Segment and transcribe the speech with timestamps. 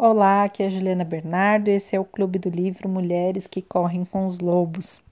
[0.00, 1.66] Olá, aqui é a Juliana Bernardo.
[1.66, 5.02] Esse é o Clube do Livro Mulheres que Correm com os Lobos.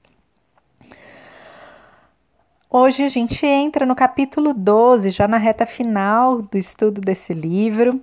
[2.71, 8.01] Hoje a gente entra no capítulo 12, já na reta final do estudo desse livro,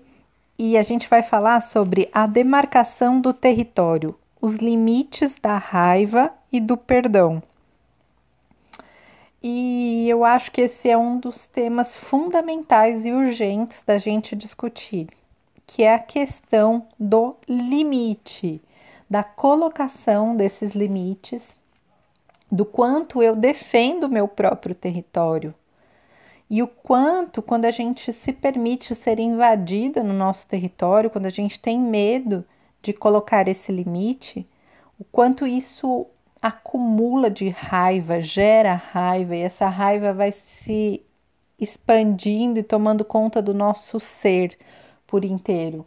[0.59, 6.59] e a gente vai falar sobre a demarcação do território, os limites da raiva e
[6.59, 7.41] do perdão.
[9.41, 15.07] E eu acho que esse é um dos temas fundamentais e urgentes da gente discutir,
[15.73, 18.61] que é a questão do limite,
[19.09, 21.57] da colocação desses limites,
[22.51, 25.51] do quanto eu defendo o meu próprio território.
[26.47, 31.31] E o quanto, quando a gente se permite ser invadida no nosso território, quando a
[31.31, 32.45] gente tem medo
[32.79, 34.47] de colocar esse limite,
[34.99, 36.05] o quanto isso
[36.39, 41.01] acumula de raiva, gera raiva, e essa raiva vai se
[41.59, 44.55] expandindo e tomando conta do nosso ser
[45.13, 45.85] por inteiro.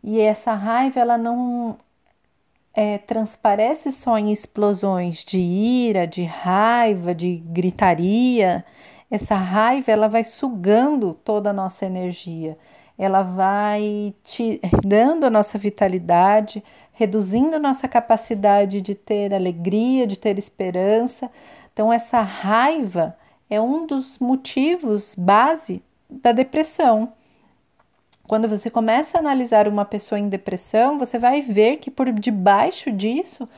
[0.00, 1.76] E essa raiva, ela não
[2.72, 8.64] é, transparece só em explosões de ira, de raiva, de gritaria.
[9.10, 12.56] Essa raiva, ela vai sugando toda a nossa energia
[12.98, 16.62] ela vai tirando a nossa vitalidade,
[16.92, 21.30] reduzindo nossa capacidade de ter alegria, de ter esperança.
[21.72, 23.16] Então, essa raiva
[23.48, 27.10] é um dos motivos base da depressão.
[28.30, 32.92] Quando você começa a analisar uma pessoa em depressão, você vai ver que por debaixo
[32.92, 33.48] disso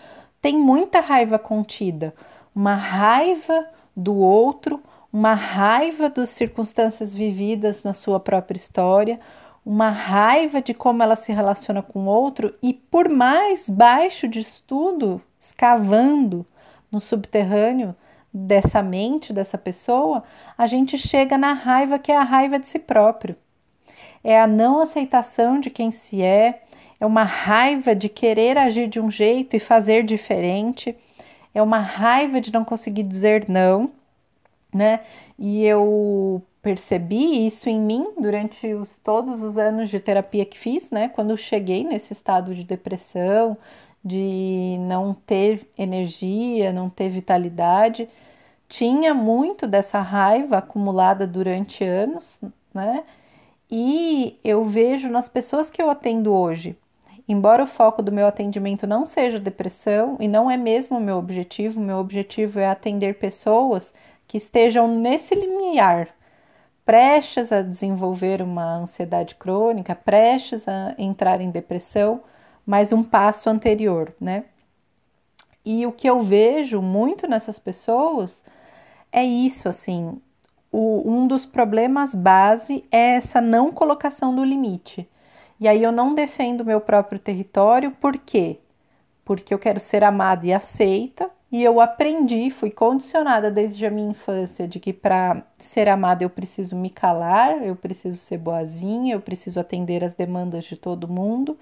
[0.41, 2.15] tem muita raiva contida,
[2.55, 9.21] uma raiva do outro, uma raiva das circunstâncias vividas na sua própria história,
[9.63, 14.43] uma raiva de como ela se relaciona com o outro e por mais baixo de
[14.67, 16.47] tudo, escavando
[16.91, 17.95] no subterrâneo
[18.33, 20.25] dessa mente dessa pessoa,
[20.57, 23.37] a gente chega na raiva que é a raiva de si próprio.
[24.25, 26.63] É a não aceitação de quem se é,
[27.01, 30.97] é uma raiva de querer agir de um jeito e fazer diferente,
[31.55, 33.91] é uma raiva de não conseguir dizer não
[34.73, 35.01] né?
[35.39, 40.91] E eu percebi isso em mim durante os, todos os anos de terapia que fiz,
[40.91, 41.09] né?
[41.09, 43.57] Quando cheguei nesse estado de depressão,
[44.05, 48.09] de não ter energia, não ter vitalidade,
[48.69, 52.39] tinha muito dessa raiva acumulada durante anos,
[52.75, 53.05] né?
[53.75, 56.79] E eu vejo nas pessoas que eu atendo hoje,
[57.27, 61.17] embora o foco do meu atendimento não seja depressão e não é mesmo o meu
[61.17, 63.95] objetivo, meu objetivo é atender pessoas
[64.29, 66.11] que estejam nesse limiar,
[66.85, 72.21] prestes a desenvolver uma ansiedade crônica, prestes a entrar em depressão,
[72.67, 74.45] mas um passo anterior, né?
[75.65, 78.43] E o que eu vejo muito nessas pessoas
[79.11, 80.21] é isso, assim,
[80.73, 85.07] o, um dos problemas base é essa não colocação do limite.
[85.61, 88.59] E aí eu não defendo meu próprio território, por quê?
[89.25, 94.11] Porque eu quero ser amada e aceita, e eu aprendi, fui condicionada desde a minha
[94.11, 99.21] infância de que para ser amada eu preciso me calar, eu preciso ser boazinha, eu
[99.21, 101.59] preciso atender as demandas de todo mundo.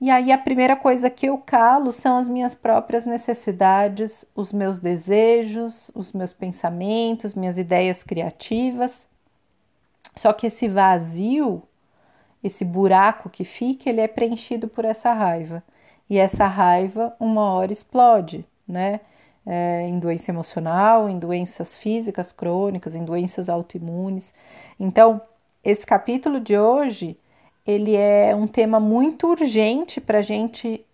[0.00, 4.78] E aí a primeira coisa que eu calo são as minhas próprias necessidades, os meus
[4.78, 9.08] desejos, os meus pensamentos, minhas ideias criativas.
[10.14, 11.62] Só que esse vazio,
[12.44, 15.62] esse buraco que fica, ele é preenchido por essa raiva.
[16.08, 19.00] E essa raiva uma hora explode né?
[19.44, 24.34] É, em doença emocional, em doenças físicas crônicas, em doenças autoimunes.
[24.78, 25.20] Então,
[25.62, 27.16] esse capítulo de hoje
[27.66, 30.84] ele é um tema muito urgente para a gente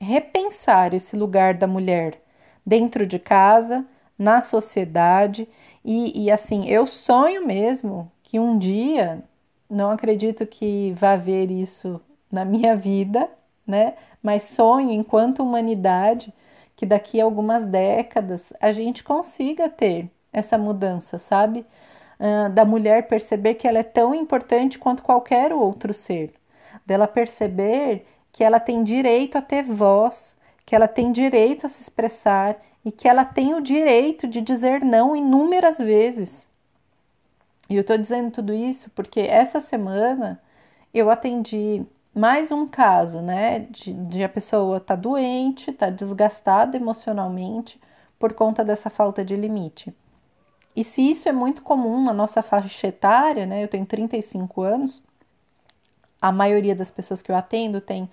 [0.00, 2.20] repensar esse lugar da mulher
[2.64, 3.84] dentro de casa,
[4.18, 5.48] na sociedade
[5.84, 9.22] e, e assim eu sonho mesmo que um dia
[9.68, 12.00] não acredito que vá haver isso
[12.30, 13.28] na minha vida,
[13.66, 13.94] né?
[14.22, 16.32] Mas sonho enquanto humanidade
[16.76, 21.66] que daqui a algumas décadas a gente consiga ter essa mudança, sabe?
[22.54, 26.32] Da mulher perceber que ela é tão importante quanto qualquer outro ser,
[26.86, 31.82] dela perceber que ela tem direito a ter voz, que ela tem direito a se
[31.82, 36.48] expressar e que ela tem o direito de dizer não inúmeras vezes.
[37.68, 40.40] E eu estou dizendo tudo isso porque essa semana
[40.94, 47.80] eu atendi mais um caso, né, de, de a pessoa tá doente, tá desgastada emocionalmente
[48.18, 49.92] por conta dessa falta de limite.
[50.74, 55.02] E se isso é muito comum na nossa faixa etária, né, eu tenho 35 anos,
[56.20, 58.08] a maioria das pessoas que eu atendo tem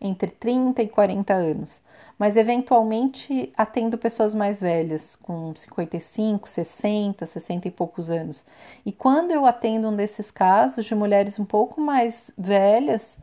[0.00, 1.82] entre 30 e 40 anos,
[2.18, 8.44] mas eventualmente atendo pessoas mais velhas, com 55, 60, 60 e poucos anos.
[8.84, 13.18] E quando eu atendo um desses casos de mulheres um pouco mais velhas,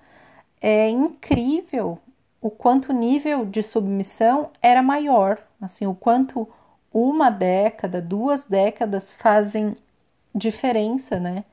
[0.59, 1.99] é incrível
[2.41, 6.47] o quanto o nível de submissão era maior, assim, o quanto
[6.93, 9.75] uma década, duas décadas fazem
[10.33, 11.45] diferença, né?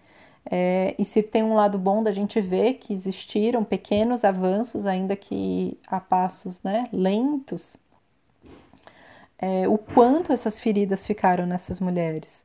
[0.50, 5.14] É, e se tem um lado bom da gente ver que existiram pequenos avanços, ainda
[5.14, 7.76] que a passos né, lentos,
[9.38, 12.44] é, o quanto essas feridas ficaram nessas mulheres.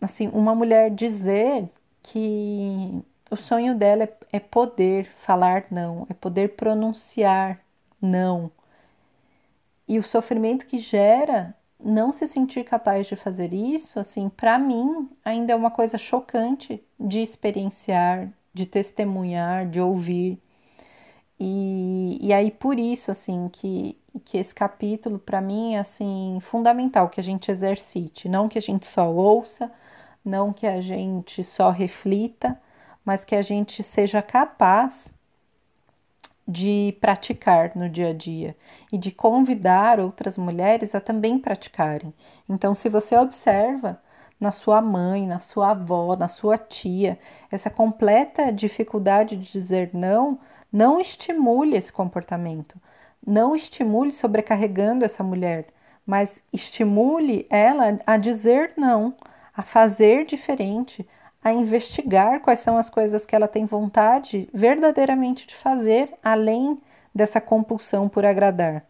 [0.00, 1.68] Assim, uma mulher dizer
[2.02, 7.60] que o sonho dela é, é poder falar não, é poder pronunciar
[8.00, 8.50] não.
[9.88, 11.54] E o sofrimento que gera
[11.84, 16.82] não se sentir capaz de fazer isso, assim, para mim ainda é uma coisa chocante
[16.98, 20.38] de experienciar, de testemunhar, de ouvir.
[21.38, 27.08] E, e aí por isso assim que, que esse capítulo para mim é assim fundamental
[27.08, 29.70] que a gente exercite, não que a gente só ouça,
[30.24, 32.60] não que a gente só reflita,
[33.04, 35.12] mas que a gente seja capaz
[36.46, 38.56] de praticar no dia a dia
[38.92, 42.12] e de convidar outras mulheres a também praticarem.
[42.48, 44.00] Então, se você observa
[44.40, 47.18] na sua mãe, na sua avó, na sua tia,
[47.50, 50.40] essa completa dificuldade de dizer não,
[50.72, 52.76] não estimule esse comportamento.
[53.24, 55.68] Não estimule sobrecarregando essa mulher,
[56.04, 59.14] mas estimule ela a dizer não,
[59.56, 61.06] a fazer diferente,
[61.42, 66.78] a investigar quais são as coisas que ela tem vontade verdadeiramente de fazer, além
[67.12, 68.84] dessa compulsão por agradar.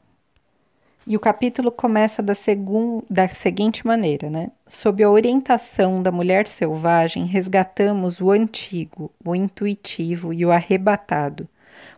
[1.05, 4.51] E o capítulo começa da, segun, da seguinte maneira, né?
[4.69, 11.49] Sob a orientação da mulher selvagem, resgatamos o antigo, o intuitivo e o arrebatado.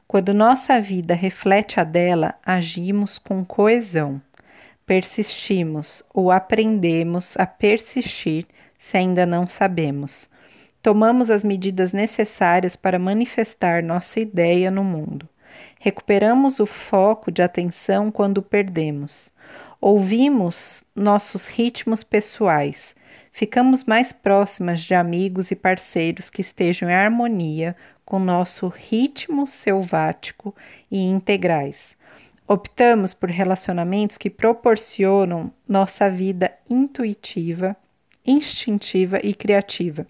[0.07, 4.23] Quando nossa vida reflete a dela, agimos com coesão.
[4.87, 8.47] Persistimos ou aprendemos a persistir
[8.79, 10.29] se ainda não sabemos
[10.85, 15.27] tomamos as medidas necessárias para manifestar nossa ideia no mundo.
[15.81, 19.33] Recuperamos o foco de atenção quando perdemos.
[19.81, 22.95] Ouvimos nossos ritmos pessoais.
[23.33, 30.55] Ficamos mais próximas de amigos e parceiros que estejam em harmonia com nosso ritmo selvático
[30.91, 31.97] e integrais.
[32.47, 37.75] Optamos por relacionamentos que proporcionam nossa vida intuitiva,
[38.27, 40.07] instintiva e criativa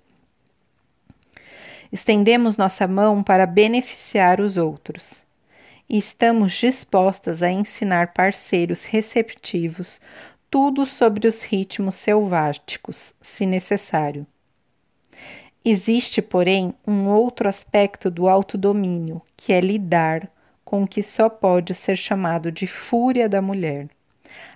[1.92, 5.24] estendemos nossa mão para beneficiar os outros.
[5.88, 10.00] E estamos dispostas a ensinar parceiros receptivos
[10.50, 14.24] tudo sobre os ritmos selváticos, se necessário.
[15.64, 20.28] Existe, porém, um outro aspecto do autodomínio, que é lidar
[20.64, 23.88] com o que só pode ser chamado de fúria da mulher.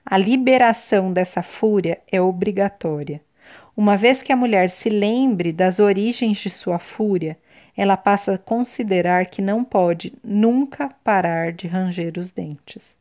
[0.05, 3.21] A liberação dessa fúria é obrigatória.
[3.79, 7.39] Uma vez que a mulher se lembre das origens de sua fúria,
[7.77, 12.99] ela passa a considerar que não pode nunca parar de ranger os dentes.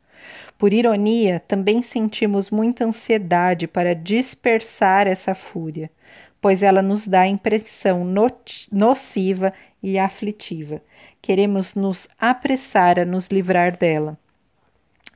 [0.56, 5.90] Por ironia, também sentimos muita ansiedade para dispersar essa fúria,
[6.40, 8.04] pois ela nos dá impressão
[8.70, 9.52] nociva
[9.82, 10.80] e aflitiva.
[11.20, 14.16] Queremos nos apressar a nos livrar dela.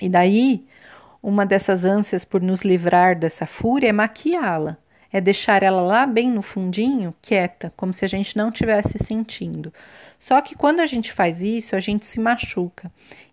[0.00, 0.66] E daí,
[1.22, 4.76] uma dessas ânsias por nos livrar dessa fúria é maquiá-la
[5.12, 9.72] é deixar ela lá bem no fundinho, quieta, como se a gente não tivesse sentindo.
[10.18, 12.90] Só que quando a gente faz isso, a gente se machuca.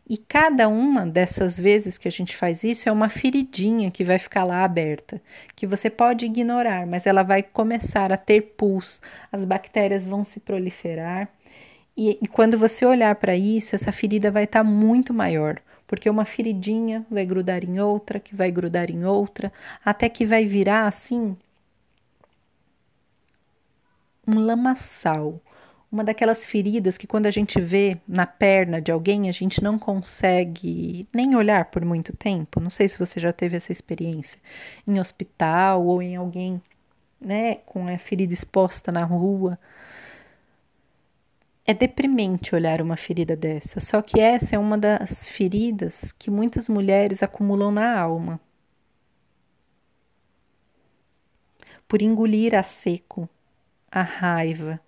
[0.10, 4.18] E cada uma dessas vezes que a gente faz isso é uma feridinha que vai
[4.18, 5.22] ficar lá aberta,
[5.56, 9.00] que você pode ignorar, mas ela vai começar a ter pus,
[9.32, 11.30] as bactérias vão se proliferar.
[11.96, 16.10] E, e quando você olhar para isso, essa ferida vai estar tá muito maior, porque
[16.10, 19.54] uma feridinha vai grudar em outra, que vai grudar em outra,
[19.86, 21.38] até que vai virar assim
[24.30, 25.42] um lamaçal,
[25.92, 29.80] uma daquelas feridas que quando a gente vê na perna de alguém a gente não
[29.80, 32.60] consegue nem olhar por muito tempo.
[32.60, 34.40] Não sei se você já teve essa experiência
[34.88, 36.62] em hospital ou em alguém,
[37.20, 39.58] né, com a ferida exposta na rua.
[41.66, 46.68] É deprimente olhar uma ferida dessa, só que essa é uma das feridas que muitas
[46.70, 48.40] mulheres acumulam na alma.
[51.88, 53.28] Por engolir a seco
[53.92, 54.80] a raiva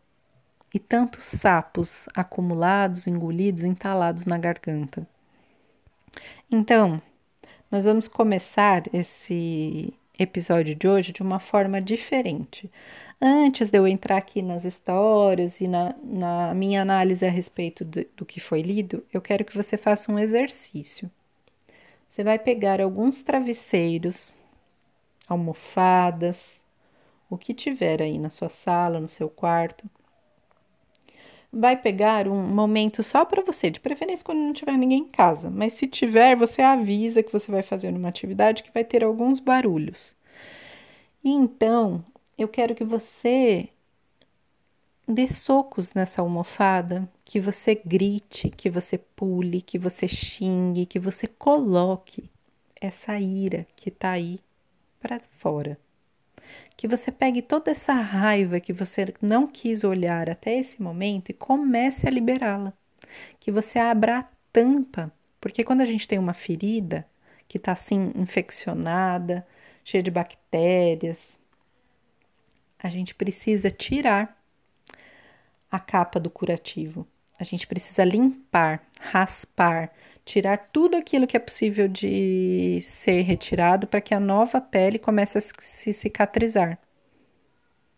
[0.74, 5.08] e tantos sapos acumulados, engolidos, entalados na garganta.
[6.50, 7.02] Então,
[7.70, 12.72] nós vamos começar esse episódio de hoje de uma forma diferente.
[13.22, 18.06] Antes de eu entrar aqui nas histórias e na, na minha análise a respeito do,
[18.18, 21.10] do que foi lido, eu quero que você faça um exercício.
[22.10, 24.34] Você vai pegar alguns travesseiros,
[25.28, 26.61] almofadas,
[27.32, 29.90] o que tiver aí na sua sala, no seu quarto.
[31.52, 35.50] vai pegar um momento só para você, de preferência quando não tiver ninguém em casa,
[35.50, 39.40] mas se tiver, você avisa que você vai fazer uma atividade que vai ter alguns
[39.40, 40.16] barulhos.
[41.24, 42.04] Então,
[42.38, 43.70] eu quero que você
[45.08, 51.28] dê socos nessa almofada, que você grite, que você pule, que você xingue, que você
[51.28, 52.30] coloque
[52.80, 54.40] essa ira que está aí
[55.00, 55.78] para fora.
[56.82, 61.34] Que você pegue toda essa raiva que você não quis olhar até esse momento e
[61.34, 62.74] comece a liberá-la.
[63.40, 67.08] Que você abra a tampa, porque quando a gente tem uma ferida
[67.48, 69.46] que está assim infeccionada,
[69.84, 71.38] cheia de bactérias,
[72.80, 74.36] a gente precisa tirar
[75.70, 77.08] a capa do curativo.
[77.40, 79.92] A gente precisa limpar, raspar,
[80.26, 85.38] tirar tudo aquilo que é possível de ser retirado para que a nova pele comece
[85.38, 86.78] a se cicatrizar.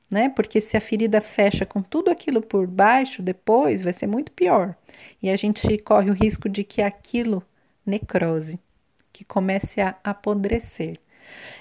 [0.10, 0.30] Né?
[0.30, 4.76] Porque se a ferida fecha com tudo aquilo por baixo, depois vai ser muito pior.
[5.22, 7.44] E a gente corre o risco de que aquilo
[7.86, 8.60] necrose,
[9.12, 11.00] que comece a apodrecer.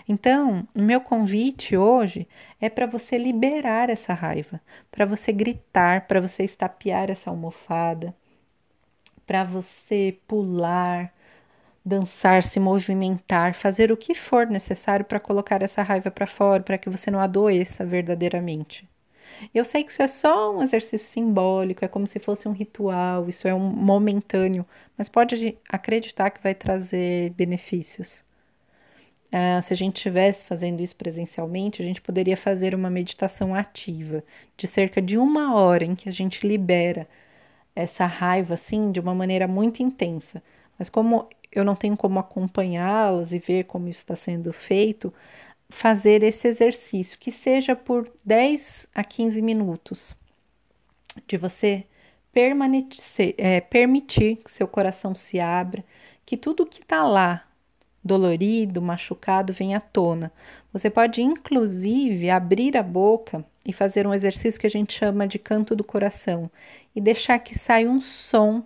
[0.09, 2.29] Então, o meu convite hoje
[2.61, 8.15] é para você liberar essa raiva, para você gritar, para você estapear essa almofada,
[9.33, 11.11] para você pular,
[11.83, 16.77] dançar, se movimentar, fazer o que for necessário para colocar essa raiva para fora, para
[16.77, 18.87] que você não adoeça verdadeiramente.
[19.55, 23.27] Eu sei que isso é só um exercício simbólico, é como se fosse um ritual,
[23.27, 24.67] isso é um momentâneo,
[24.99, 28.23] mas pode acreditar que vai trazer benefícios.
[29.33, 34.23] Ah, se a gente estivesse fazendo isso presencialmente, a gente poderia fazer uma meditação ativa
[34.59, 37.09] de cerca de uma hora em que a gente libera
[37.75, 40.43] essa raiva assim de uma maneira muito intensa.
[40.79, 45.13] Mas como eu não tenho como acompanhá-las e ver como isso está sendo feito,
[45.69, 50.17] fazer esse exercício, que seja por 10 a 15 minutos,
[51.27, 51.85] de você
[52.33, 55.85] permanecer, é, permitir que seu coração se abra,
[56.25, 57.45] que tudo que está lá,
[58.03, 60.33] dolorido, machucado, venha à tona.
[60.73, 65.39] Você pode, inclusive, abrir a boca e fazer um exercício que a gente chama de
[65.39, 66.51] canto do coração
[66.95, 68.65] e deixar que saia um som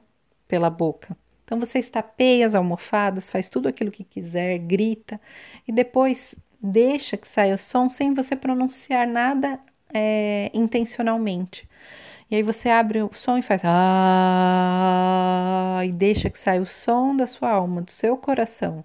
[0.49, 1.17] pela boca.
[1.45, 5.21] Então você estapeia as almofadas, faz tudo aquilo que quiser, grita
[5.67, 9.61] e depois deixa que saia o som sem você pronunciar nada
[9.95, 11.69] é, intencionalmente.
[12.31, 14.97] E aí você abre o som e faz ah
[15.85, 18.85] e deixa que saia o som da sua alma, do seu coração.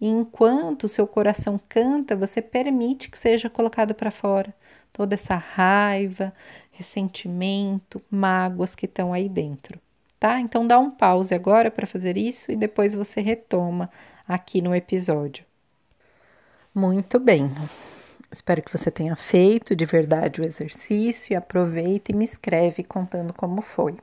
[0.00, 4.54] E enquanto o seu coração canta, você permite que seja colocado para fora
[4.92, 6.32] toda essa raiva,
[6.76, 9.80] ressentimento, mágoas que estão aí dentro,
[10.20, 10.38] tá?
[10.40, 13.90] Então dá um pause agora para fazer isso e depois você retoma
[14.28, 15.44] aqui no episódio.
[16.74, 17.50] Muito bem.
[18.30, 23.32] Espero que você tenha feito de verdade o exercício e aproveita e me escreve contando
[23.32, 23.96] como foi.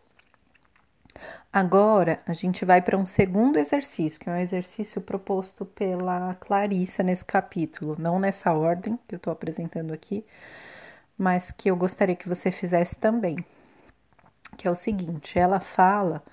[1.52, 7.04] Agora a gente vai para um segundo exercício, que é um exercício proposto pela Clarissa
[7.04, 10.26] nesse capítulo, não nessa ordem que eu estou apresentando aqui,
[11.18, 13.38] mas que eu gostaria que você fizesse também.
[14.58, 16.24] Que é o seguinte: ela fala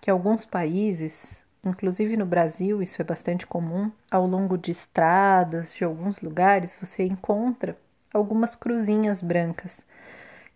[0.00, 5.84] que alguns países, inclusive no Brasil, isso é bastante comum, ao longo de estradas de
[5.84, 7.76] alguns lugares, você encontra
[8.12, 9.84] algumas cruzinhas brancas,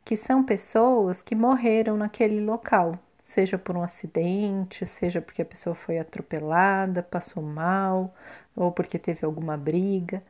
[0.05, 2.99] que são pessoas que morreram naquele local
[3.33, 8.15] seja por um acidente, seja porque a pessoa foi atropelada, passou mal,
[8.55, 10.23] ou porque teve alguma briga.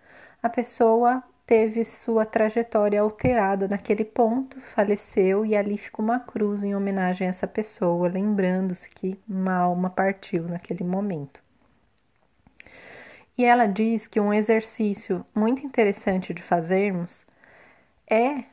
[0.42, 6.74] A pessoa teve sua trajetória alterada naquele ponto, faleceu e ali ficou uma cruz em
[6.74, 11.42] homenagem a essa pessoa, lembrando-se que uma alma partiu naquele momento.
[13.36, 17.26] E ela diz que um exercício muito interessante de fazermos
[18.08, 18.44] é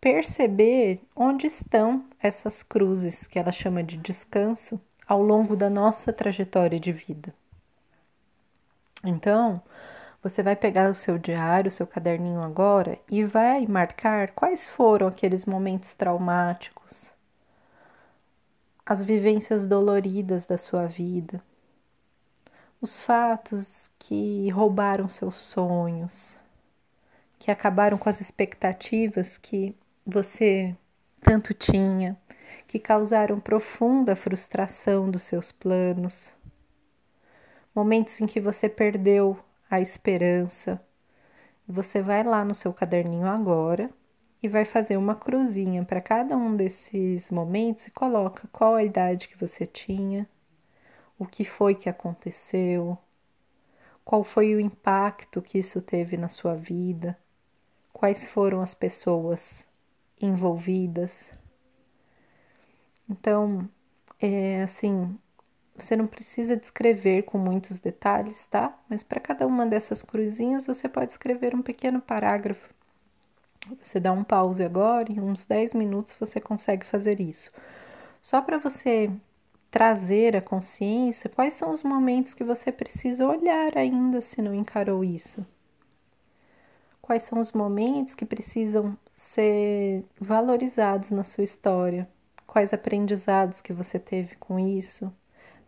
[0.00, 6.78] perceber onde estão essas cruzes que ela chama de descanso ao longo da nossa trajetória
[6.78, 7.32] de vida.
[9.04, 9.62] Então,
[10.28, 15.06] você vai pegar o seu diário, o seu caderninho agora e vai marcar quais foram
[15.06, 17.12] aqueles momentos traumáticos,
[18.84, 21.40] as vivências doloridas da sua vida,
[22.80, 26.36] os fatos que roubaram seus sonhos,
[27.38, 30.76] que acabaram com as expectativas que você
[31.20, 32.16] tanto tinha,
[32.66, 36.34] que causaram profunda frustração dos seus planos,
[37.72, 39.38] momentos em que você perdeu
[39.70, 40.80] a esperança.
[41.68, 43.90] Você vai lá no seu caderninho agora
[44.42, 49.28] e vai fazer uma cruzinha para cada um desses momentos e coloca qual a idade
[49.28, 50.28] que você tinha,
[51.18, 52.96] o que foi que aconteceu,
[54.04, 57.18] qual foi o impacto que isso teve na sua vida,
[57.92, 59.66] quais foram as pessoas
[60.20, 61.32] envolvidas.
[63.08, 63.68] Então,
[64.20, 65.18] é assim,
[65.78, 68.76] você não precisa descrever com muitos detalhes, tá?
[68.88, 72.74] Mas para cada uma dessas cruzinhas você pode escrever um pequeno parágrafo.
[73.82, 77.50] Você dá um pause agora, em uns 10 minutos você consegue fazer isso.
[78.22, 79.10] Só para você
[79.70, 85.04] trazer a consciência quais são os momentos que você precisa olhar ainda se não encarou
[85.04, 85.44] isso.
[87.02, 92.08] Quais são os momentos que precisam ser valorizados na sua história?
[92.46, 95.12] Quais aprendizados que você teve com isso?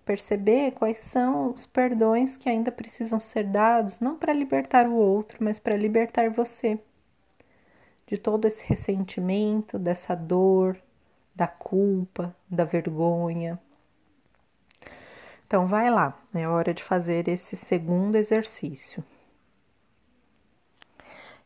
[0.08, 5.36] Perceber quais são os perdões que ainda precisam ser dados, não para libertar o outro,
[5.38, 6.80] mas para libertar você
[8.06, 10.78] de todo esse ressentimento, dessa dor,
[11.34, 13.60] da culpa, da vergonha.
[15.46, 19.04] Então, vai lá, é hora de fazer esse segundo exercício.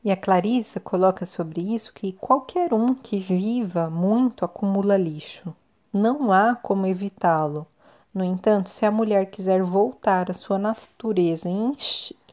[0.04, 5.52] E a Clarissa coloca sobre isso que qualquer um que viva muito acumula lixo.
[5.92, 7.66] Não há como evitá-lo.
[8.14, 11.48] No entanto, se a mulher quiser voltar à sua natureza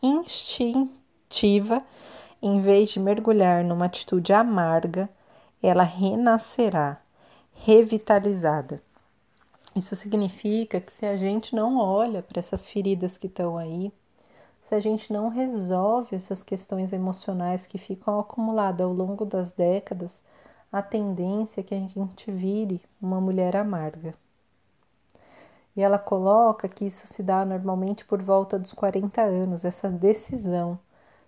[0.03, 1.81] instintiva,
[2.41, 5.09] em vez de mergulhar numa atitude amarga,
[5.63, 7.01] ela renascerá,
[7.53, 8.81] revitalizada.
[9.73, 13.93] Isso significa que se a gente não olha para essas feridas que estão aí,
[14.61, 20.21] se a gente não resolve essas questões emocionais que ficam acumuladas ao longo das décadas,
[20.71, 24.13] a tendência é que a gente vire uma mulher amarga.
[25.79, 30.77] E ela coloca que isso se dá normalmente por volta dos 40 anos, essa decisão.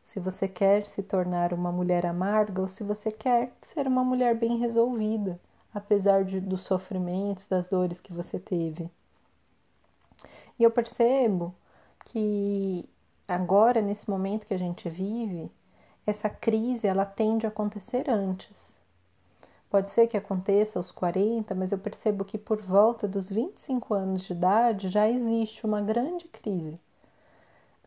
[0.03, 4.35] Se você quer se tornar uma mulher amarga ou se você quer ser uma mulher
[4.35, 5.39] bem resolvida
[5.73, 8.91] apesar de, dos sofrimentos, das dores que você teve.
[10.59, 11.55] E eu percebo
[12.03, 12.89] que
[13.25, 15.49] agora, nesse momento que a gente vive,
[16.05, 18.80] essa crise ela tende a acontecer antes.
[19.71, 24.23] Pode ser que aconteça aos 40, mas eu percebo que por volta dos 25 anos
[24.23, 26.77] de idade já existe uma grande crise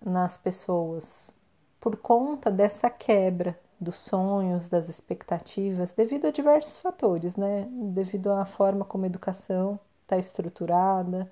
[0.05, 1.33] nas pessoas
[1.79, 7.69] por conta dessa quebra dos sonhos, das expectativas, devido a diversos fatores, né?
[7.71, 11.31] Devido à forma como a educação está estruturada,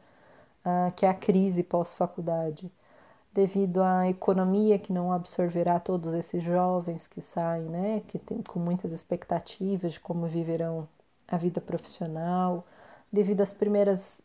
[0.67, 2.71] uh, que é a crise pós-faculdade,
[3.33, 8.03] devido à economia que não absorverá todos esses jovens que saem, né?
[8.09, 10.89] Que tem com muitas expectativas de como viverão
[11.27, 12.67] a vida profissional,
[13.11, 14.21] devido às primeiras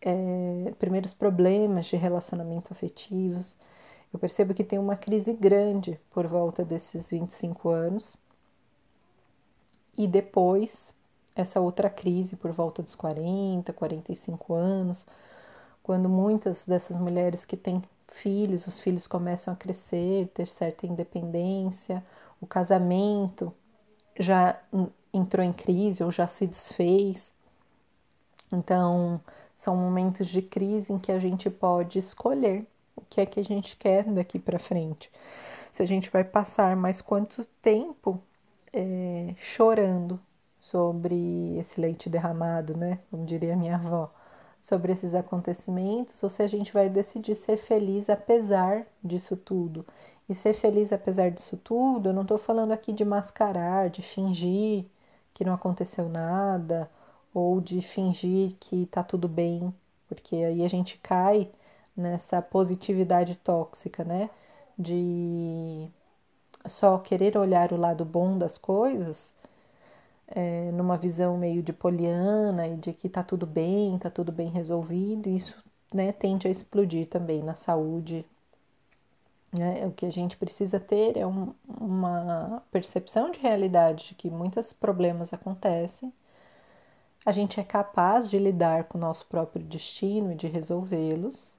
[0.00, 3.56] é, primeiros problemas de relacionamento afetivos.
[4.12, 8.16] Eu percebo que tem uma crise grande por volta desses 25 anos.
[9.96, 10.94] E depois,
[11.36, 15.06] essa outra crise por volta dos 40, 45 anos,
[15.82, 22.04] quando muitas dessas mulheres que têm filhos, os filhos começam a crescer, ter certa independência,
[22.40, 23.52] o casamento
[24.18, 24.60] já
[25.12, 27.32] entrou em crise ou já se desfez.
[28.52, 29.20] Então,
[29.54, 33.44] são momentos de crise em que a gente pode escolher o que é que a
[33.44, 35.10] gente quer daqui para frente.
[35.72, 38.20] Se a gente vai passar mais quanto tempo
[38.72, 40.20] é, chorando
[40.60, 42.98] sobre esse leite derramado, né?
[43.10, 44.12] Como diria minha avó,
[44.60, 49.86] sobre esses acontecimentos, ou se a gente vai decidir ser feliz apesar disso tudo.
[50.28, 54.86] E ser feliz apesar disso tudo, eu não estou falando aqui de mascarar, de fingir
[55.34, 56.90] que não aconteceu nada,
[57.34, 59.74] ou de fingir que tá tudo bem,
[60.08, 61.50] porque aí a gente cai
[61.96, 64.30] nessa positividade tóxica, né?
[64.78, 65.88] De
[66.66, 69.34] só querer olhar o lado bom das coisas,
[70.30, 74.48] é, numa visão meio de poliana e de que tá tudo bem, tá tudo bem
[74.48, 75.62] resolvido, isso
[75.92, 78.24] né, tende a explodir também na saúde.
[79.52, 79.86] Né?
[79.86, 84.72] O que a gente precisa ter é um, uma percepção de realidade de que muitos
[84.72, 86.12] problemas acontecem.
[87.26, 91.54] A gente é capaz de lidar com o nosso próprio destino e de resolvê-los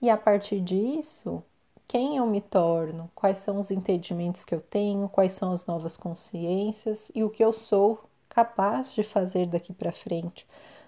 [0.00, 1.42] e a partir disso,
[1.90, 5.96] quem eu me torno, quais são os entendimentos que eu tenho, quais são as novas
[5.96, 10.46] consciências e o que eu sou capaz de fazer daqui para frente,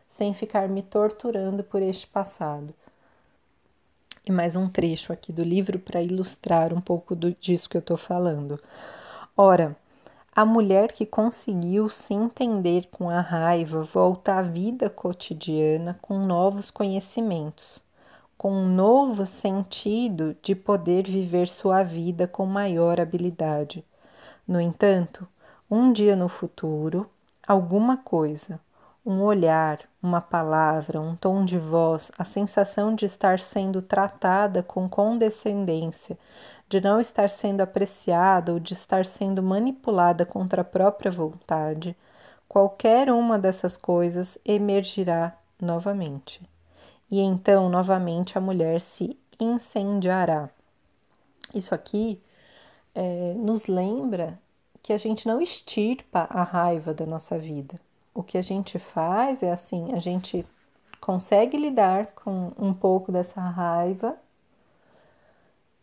[0.08, 2.72] sem ficar me torturando por este passado.
[4.24, 7.80] E mais um trecho aqui do livro para ilustrar um pouco do, disso que eu
[7.80, 8.60] estou falando.
[9.36, 9.76] Ora,
[10.32, 16.70] a mulher que conseguiu se entender com a raiva volta à vida cotidiana com novos
[16.70, 17.82] conhecimentos
[18.42, 23.84] com um novo sentido de poder viver sua vida com maior habilidade.
[24.48, 25.28] No entanto,
[25.70, 27.08] um dia no futuro,
[27.46, 28.58] alguma coisa,
[29.06, 34.88] um olhar, uma palavra, um tom de voz, a sensação de estar sendo tratada com
[34.88, 36.18] condescendência,
[36.68, 41.96] de não estar sendo apreciada ou de estar sendo manipulada contra a própria vontade,
[42.48, 46.51] qualquer uma dessas coisas emergirá novamente.
[47.12, 50.48] E então, novamente, a mulher se incendiará.
[51.54, 52.18] Isso aqui
[52.94, 54.40] é, nos lembra
[54.82, 57.78] que a gente não extirpa a raiva da nossa vida.
[58.14, 60.46] O que a gente faz é assim: a gente
[61.02, 64.16] consegue lidar com um pouco dessa raiva,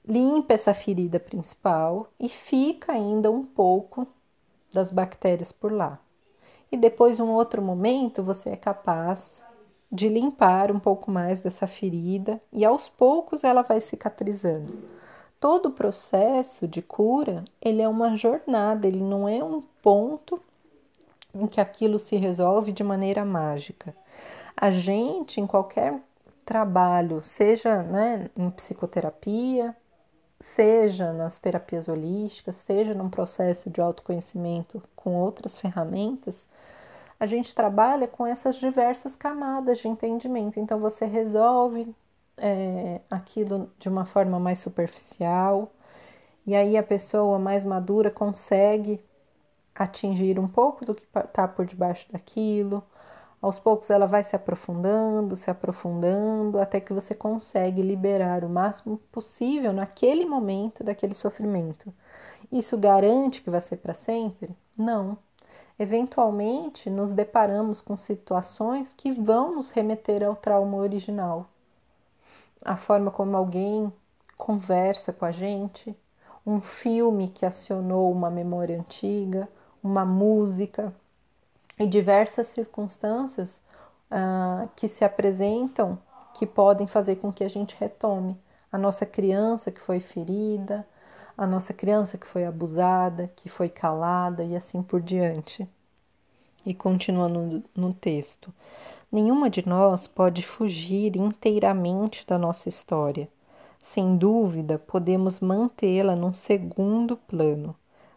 [0.04, 4.08] limpa essa ferida principal e fica ainda um pouco
[4.74, 6.00] das bactérias por lá.
[6.72, 9.44] E depois, um outro momento, você é capaz
[9.92, 14.78] de limpar um pouco mais dessa ferida e aos poucos ela vai cicatrizando.
[15.40, 20.40] Todo o processo de cura, ele é uma jornada, ele não é um ponto
[21.34, 23.96] em que aquilo se resolve de maneira mágica.
[24.56, 26.00] A gente, em qualquer
[26.46, 29.76] trabalho, seja né, em psicoterapia,
[30.40, 36.48] seja nas terapias holísticas, seja num processo de autoconhecimento com outras ferramentas,
[37.20, 40.60] a gente trabalha com essas diversas camadas de entendimento.
[40.60, 41.94] Então, você resolve
[42.38, 45.72] é, aquilo de uma forma mais superficial,
[46.46, 49.04] e aí a pessoa mais madura consegue
[49.76, 52.84] atingir um pouco do que está por debaixo daquilo.
[53.42, 58.98] Aos poucos ela vai se aprofundando, se aprofundando, até que você consegue liberar o máximo
[59.12, 61.94] possível naquele momento daquele sofrimento.
[62.52, 64.56] Isso garante que vai ser para sempre?
[64.78, 65.18] Não.
[65.80, 71.48] Eventualmente nos deparamos com situações que vão nos remeter ao trauma original.
[72.66, 73.92] A forma como alguém
[74.38, 75.96] conversa com a gente,
[76.46, 79.48] um filme que acionou uma memória antiga,
[79.82, 80.94] uma música
[81.80, 83.64] e diversas circunstâncias
[84.12, 85.98] uh, que se apresentam
[86.34, 88.38] que podem fazer com que a gente retome
[88.72, 90.86] a nossa criança que foi ferida,
[91.40, 95.66] a nossa criança que foi abusada, que foi calada e assim por diante.
[96.66, 98.54] E continuando no texto,
[99.10, 103.30] nenhuma de nós pode fugir inteiramente da nossa história.
[103.82, 107.74] Sem dúvida, podemos mantê-la num segundo plano,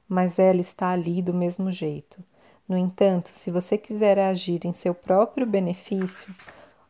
[0.09, 2.19] mas ela está ali do mesmo jeito.
[2.69, 6.35] No entanto, se você quiser agir em seu próprio benefício,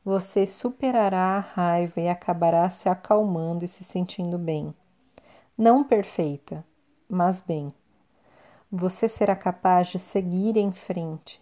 [0.02, 4.74] você superará a raiva e acabará se acalmando e se sentindo bem.
[5.56, 6.64] Não perfeita,
[7.08, 7.74] mas bem.
[8.70, 11.40] Você será capaz de seguir em frente.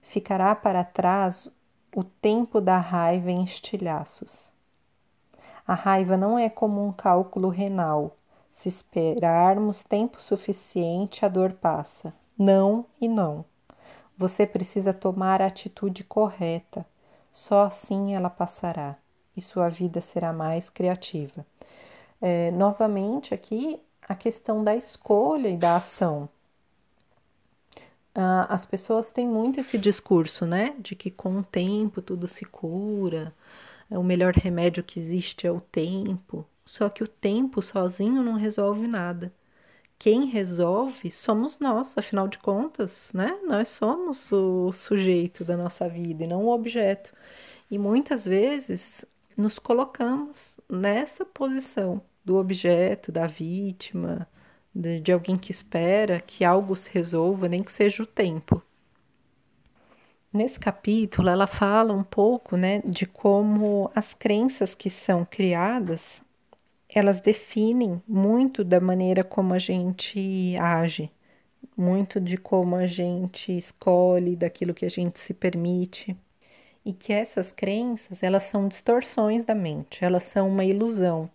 [0.00, 1.50] Ficará para trás
[1.94, 4.52] o tempo da raiva em estilhaços.
[5.66, 8.16] A raiva não é como um cálculo renal.
[8.50, 12.14] Se esperarmos tempo suficiente, a dor passa.
[12.38, 13.44] Não e não.
[14.16, 16.86] Você precisa tomar a atitude correta.
[17.32, 18.96] Só assim ela passará
[19.36, 21.44] e sua vida será mais criativa.
[22.20, 26.28] É, novamente, aqui a questão da escolha e da ação.
[28.14, 30.74] Ah, as pessoas têm muito esse discurso, né?
[30.78, 33.34] De que com o tempo tudo se cura,
[33.90, 36.46] o melhor remédio que existe é o tempo.
[36.64, 39.32] Só que o tempo sozinho não resolve nada
[39.98, 43.38] quem resolve somos nós, afinal de contas, né?
[43.46, 47.12] Nós somos o sujeito da nossa vida e não o objeto.
[47.70, 49.04] E muitas vezes
[49.38, 54.28] nos colocamos nessa posição do objeto, da vítima,
[54.74, 58.62] de, de alguém que espera que algo se resolva, nem que seja o tempo.
[60.30, 66.20] Nesse capítulo, ela fala um pouco né, de como as crenças que são criadas
[66.88, 71.10] elas definem muito da maneira como a gente age,
[71.76, 76.16] muito de como a gente escolhe, daquilo que a gente se permite.
[76.88, 81.30] E que essas crenças, elas são distorções da mente, elas são uma ilusão.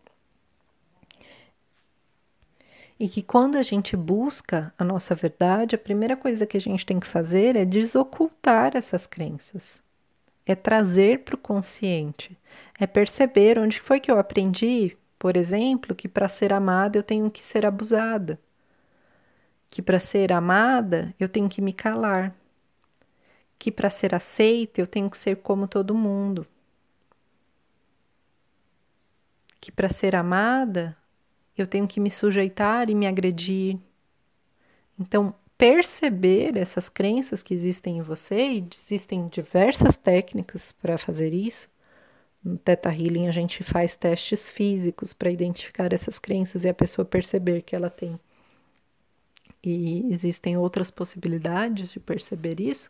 [2.99, 6.85] E que quando a gente busca a nossa verdade, a primeira coisa que a gente
[6.85, 9.81] tem que fazer é desocultar essas crenças.
[10.45, 12.37] É trazer para o consciente,
[12.79, 17.31] é perceber onde foi que eu aprendi por exemplo, que para ser amada eu tenho
[17.31, 18.37] que ser abusada,
[19.69, 22.35] que para ser amada eu tenho que me calar,
[23.63, 26.45] que para ser aceita eu tenho que ser como todo mundo,
[29.61, 30.97] que para ser amada
[31.57, 33.79] eu tenho que me sujeitar e me agredir.
[34.99, 41.69] Então, perceber essas crenças que existem em você, e existem diversas técnicas para fazer isso,
[42.43, 47.05] no Teta Healing, a gente faz testes físicos para identificar essas crenças e a pessoa
[47.05, 48.19] perceber que ela tem.
[49.63, 52.89] E existem outras possibilidades de perceber isso.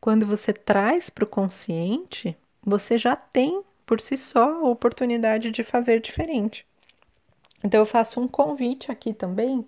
[0.00, 5.62] Quando você traz para o consciente, você já tem por si só a oportunidade de
[5.62, 6.66] fazer diferente.
[7.62, 9.66] Então, eu faço um convite aqui também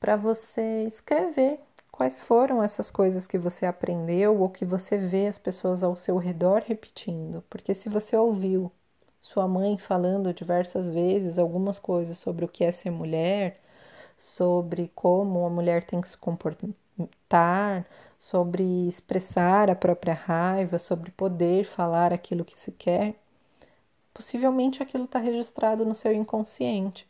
[0.00, 1.60] para você escrever
[1.92, 6.16] quais foram essas coisas que você aprendeu ou que você vê as pessoas ao seu
[6.16, 7.44] redor repetindo.
[7.48, 8.72] Porque se você ouviu
[9.20, 13.60] sua mãe falando diversas vezes algumas coisas sobre o que é ser mulher,
[14.18, 16.70] sobre como a mulher tem que se comportar,
[18.18, 23.14] sobre expressar a própria raiva, sobre poder falar aquilo que se quer,
[24.12, 27.08] possivelmente aquilo está registrado no seu inconsciente.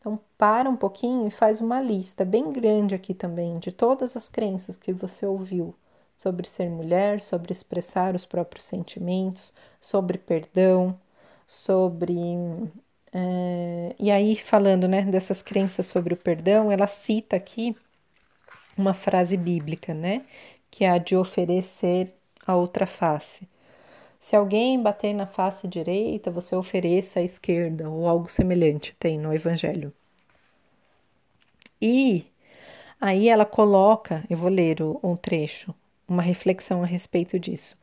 [0.00, 4.28] Então, para um pouquinho e faz uma lista bem grande aqui também de todas as
[4.28, 5.74] crenças que você ouviu
[6.16, 10.98] sobre ser mulher, sobre expressar os próprios sentimentos, sobre perdão,
[11.46, 12.16] sobre.
[13.12, 17.76] É, e aí, falando né, dessas crenças sobre o perdão, ela cita aqui
[18.78, 20.24] uma frase bíblica, né?
[20.70, 22.14] Que é a de oferecer
[22.46, 23.48] a outra face.
[24.18, 29.32] Se alguém bater na face direita, você ofereça a esquerda, ou algo semelhante, tem no
[29.32, 29.92] Evangelho.
[31.80, 32.26] E
[33.00, 35.74] aí ela coloca, eu vou ler um trecho,
[36.06, 37.76] uma reflexão a respeito disso.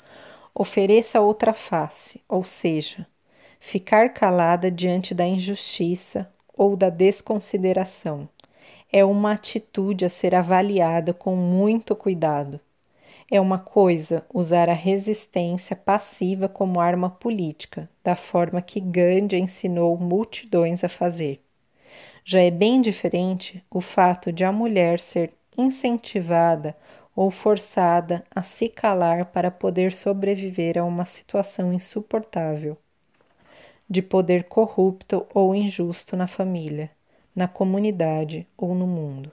[0.53, 3.07] Ofereça outra face, ou seja,
[3.59, 8.27] ficar calada diante da injustiça ou da desconsideração.
[8.97, 12.61] É uma atitude a ser avaliada com muito cuidado.
[13.29, 19.97] É uma coisa usar a resistência passiva como arma política, da forma que Gandhi ensinou
[19.97, 21.41] multidões a fazer.
[22.23, 26.73] Já é bem diferente o fato de a mulher ser incentivada
[27.13, 32.77] ou forçada a se calar para poder sobreviver a uma situação insuportável
[33.89, 36.89] de poder corrupto ou injusto na família,
[37.35, 39.31] na comunidade ou no mundo.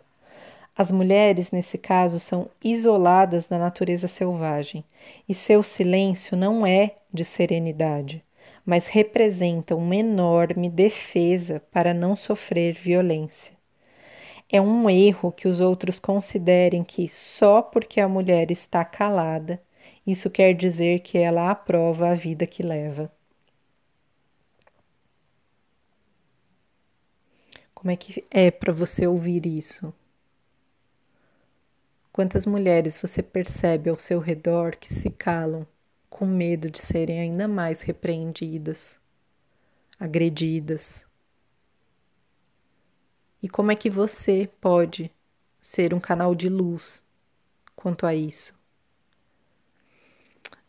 [0.77, 4.83] As mulheres, nesse caso, são isoladas da natureza selvagem,
[5.29, 8.25] e seu silêncio não é de serenidade,
[8.65, 13.53] mas representa uma enorme defesa para não sofrer violência.
[14.51, 19.63] É um erro que os outros considerem que só porque a mulher está calada,
[20.07, 23.11] isso quer dizer que ela aprova a vida que leva.
[27.83, 29.93] Como é que é para você ouvir isso?
[32.13, 35.67] Quantas mulheres você percebe ao seu redor que se calam
[36.09, 39.01] com medo de serem ainda mais repreendidas,
[39.99, 41.05] agredidas?
[43.43, 45.11] E como é que você pode
[45.61, 47.03] ser um canal de luz
[47.75, 48.55] quanto a isso?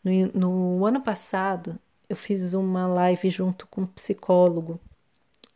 [0.04, 1.78] No, no ano passado,
[2.10, 4.80] eu fiz uma live junto com um psicólogo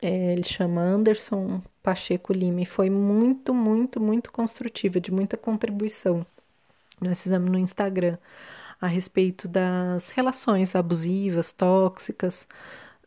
[0.02, 6.26] é, ele chama Anderson Pacheco Lima e foi muito, muito, muito construtiva, de muita contribuição.
[7.02, 8.18] Nós fizemos no Instagram
[8.80, 12.48] a respeito das relações abusivas, tóxicas,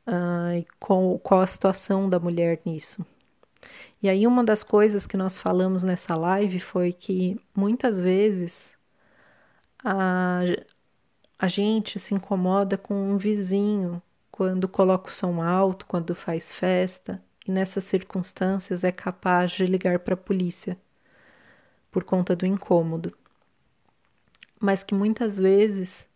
[0.06, 3.04] uh, e qual, qual a situação da mulher nisso.
[4.02, 8.74] E aí, uma das coisas que nós falamos nessa live foi que muitas vezes
[9.84, 10.40] a,
[11.38, 17.22] a gente se incomoda com um vizinho quando coloca o som alto, quando faz festa,
[17.46, 20.78] e nessas circunstâncias é capaz de ligar para a polícia
[21.90, 23.16] por conta do incômodo.
[24.60, 26.08] Mas que muitas vezes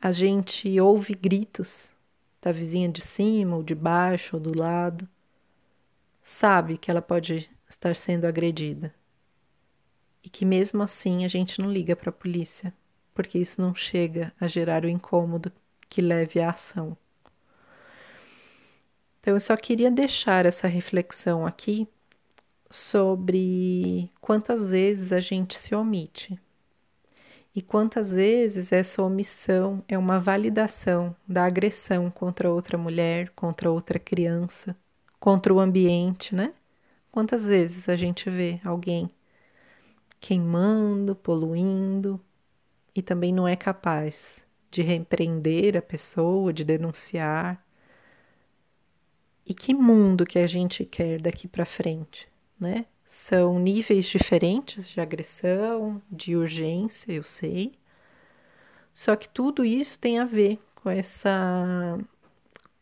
[0.00, 1.92] a gente ouve gritos
[2.40, 5.08] da vizinha de cima ou de baixo ou do lado,
[6.22, 8.92] sabe que ela pode estar sendo agredida.
[10.24, 12.72] E que mesmo assim a gente não liga para a polícia,
[13.14, 15.52] porque isso não chega a gerar o incômodo
[15.88, 16.96] que leve à ação.
[19.22, 21.86] Então, eu só queria deixar essa reflexão aqui
[22.68, 26.36] sobre quantas vezes a gente se omite
[27.54, 33.96] e quantas vezes essa omissão é uma validação da agressão contra outra mulher, contra outra
[33.96, 34.74] criança,
[35.20, 36.52] contra o ambiente, né?
[37.12, 39.08] Quantas vezes a gente vê alguém
[40.20, 42.20] queimando, poluindo
[42.92, 47.61] e também não é capaz de repreender a pessoa, de denunciar,
[49.46, 52.28] e que mundo que a gente quer daqui para frente,
[52.58, 52.86] né?
[53.04, 57.72] São níveis diferentes de agressão, de urgência, eu sei.
[58.92, 61.98] Só que tudo isso tem a ver com essa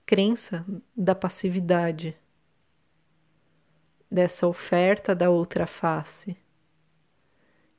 [0.07, 0.65] crença
[0.97, 2.17] da passividade,
[4.11, 6.37] dessa oferta da outra face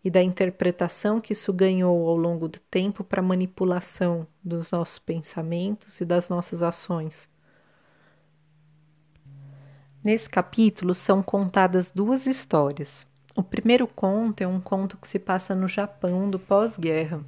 [0.04, 6.02] e da interpretação que isso ganhou ao longo do tempo para manipulação dos nossos pensamentos
[6.02, 7.31] e das nossas ações.
[10.04, 13.06] Nesse capítulo são contadas duas histórias.
[13.36, 17.24] O primeiro conto é um conto que se passa no Japão do pós-guerra.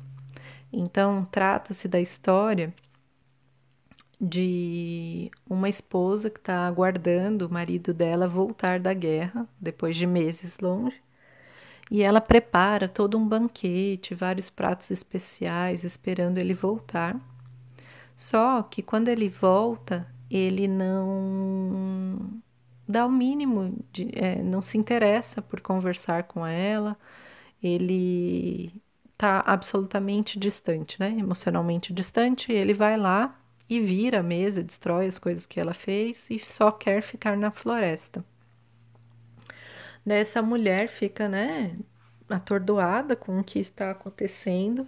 [0.72, 2.74] Então, trata-se da história
[4.20, 10.58] de uma esposa que está aguardando o marido dela voltar da guerra, depois de meses
[10.60, 11.00] longe,
[11.92, 17.16] E ela prepara todo um banquete, vários pratos especiais, esperando ele voltar.
[18.18, 22.42] Só que quando ele volta, ele não
[22.88, 26.98] dá o mínimo, de, é, não se interessa por conversar com ela,
[27.62, 28.82] ele
[29.14, 31.10] está absolutamente distante, né?
[31.18, 36.30] Emocionalmente distante, ele vai lá e vira a mesa, destrói as coisas que ela fez
[36.30, 38.24] e só quer ficar na floresta.
[40.06, 41.78] Dessa mulher fica, né,
[42.30, 44.88] atordoada com o que está acontecendo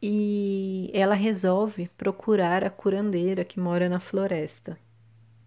[0.00, 4.78] e ela resolve procurar a curandeira que mora na floresta,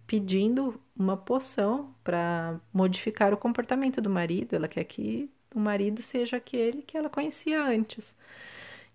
[0.08, 4.56] pedindo uma poção para modificar o comportamento do marido.
[4.56, 8.15] Ela quer que o marido seja aquele que ela conhecia antes.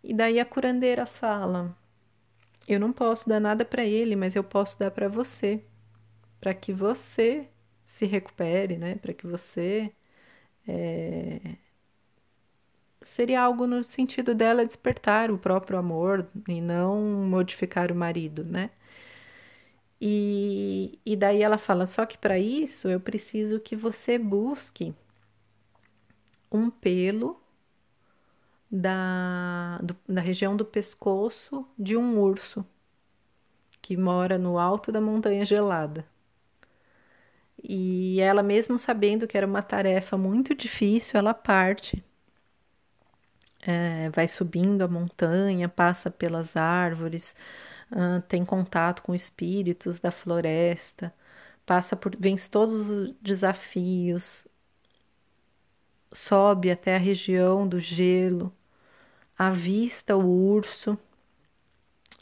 [0.04, 1.76] E daí a curandeira fala:
[2.68, 5.62] Eu não posso dar nada para ele, mas eu posso dar para você,
[6.40, 7.48] para que você
[7.86, 8.96] se recupere, né?
[8.96, 9.92] Para que você
[10.68, 11.56] é...
[13.02, 16.96] seria algo no sentido dela despertar o próprio amor e não
[17.28, 18.70] modificar o marido, né?
[20.00, 24.94] E, e daí ela fala: só que para isso eu preciso que você busque
[26.50, 27.40] um pelo
[28.70, 32.64] da, do, da região do pescoço de um urso
[33.82, 36.06] que mora no alto da montanha gelada.
[37.62, 42.02] E ela, mesmo sabendo que era uma tarefa muito difícil, ela parte.
[43.62, 47.34] É, vai subindo a montanha, passa pelas árvores,
[47.92, 51.14] uh, tem contato com espíritos da floresta,
[51.66, 54.46] passa por, vence todos os desafios,
[56.12, 58.52] sobe até a região do gelo,
[59.38, 60.98] avista o urso,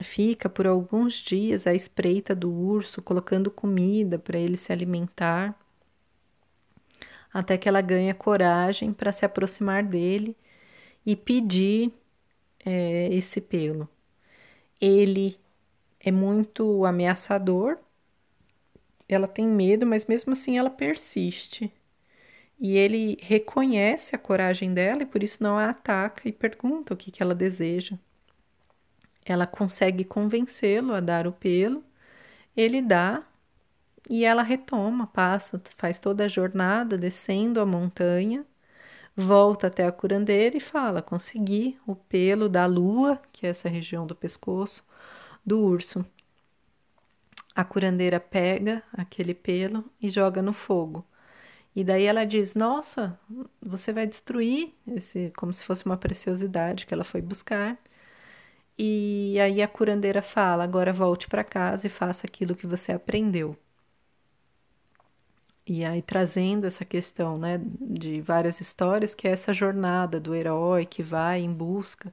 [0.00, 5.54] fica por alguns dias à espreita do urso, colocando comida para ele se alimentar,
[7.32, 10.36] até que ela ganha coragem para se aproximar dele
[11.08, 11.90] e pedir
[12.66, 13.88] é, esse pelo.
[14.78, 15.40] Ele
[15.98, 17.78] é muito ameaçador,
[19.08, 21.72] ela tem medo, mas mesmo assim ela persiste.
[22.60, 26.96] E ele reconhece a coragem dela e por isso não a ataca e pergunta o
[26.96, 27.96] que, que ela deseja.
[29.24, 31.82] Ela consegue convencê-lo a dar o pelo,
[32.54, 33.22] ele dá
[34.10, 38.44] e ela retoma, passa, faz toda a jornada descendo a montanha,
[39.18, 44.06] volta até a curandeira e fala: Consegui o pelo da lua, que é essa região
[44.06, 44.84] do pescoço,
[45.44, 46.04] do urso.
[47.54, 51.04] A curandeira pega aquele pelo e joga no fogo.
[51.74, 53.18] E daí ela diz: Nossa,
[53.60, 57.76] você vai destruir esse, como se fosse uma preciosidade que ela foi buscar.
[58.78, 63.56] E aí a curandeira fala: Agora volte para casa e faça aquilo que você aprendeu.
[65.68, 70.84] E aí trazendo essa questão, né, de várias histórias, que é essa jornada do herói
[70.86, 72.12] que vai em busca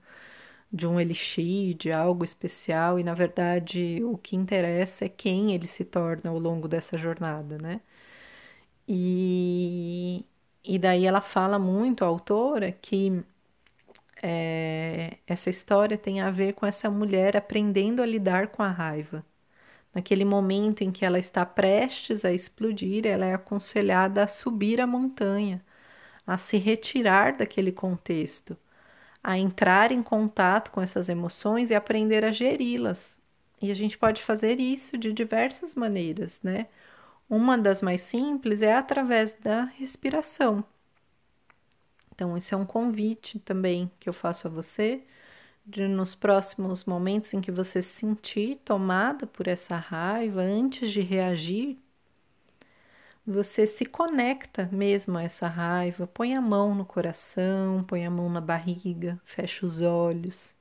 [0.72, 5.68] de um elixir, de algo especial, e na verdade o que interessa é quem ele
[5.68, 7.82] se torna ao longo dessa jornada, né?
[8.88, 10.26] E,
[10.64, 13.24] e daí ela fala muito, a autora, que
[14.22, 19.24] é, essa história tem a ver com essa mulher aprendendo a lidar com a raiva.
[19.96, 24.86] Naquele momento em que ela está prestes a explodir, ela é aconselhada a subir a
[24.86, 25.64] montanha,
[26.28, 28.58] a se retirar daquele contexto,
[29.24, 33.18] a entrar em contato com essas emoções e aprender a geri-las.
[33.62, 36.68] E a gente pode fazer isso de diversas maneiras, né?
[37.30, 40.64] Uma das mais simples é através da respiração.
[42.14, 45.02] Então, isso é um convite também que eu faço a você,
[45.66, 51.02] de nos próximos momentos em que você se sentir tomada por essa raiva, antes de
[51.02, 51.80] reagir,
[53.26, 58.30] você se conecta mesmo a essa raiva, põe a mão no coração, põe a mão
[58.30, 60.56] na barriga, fecha os olhos,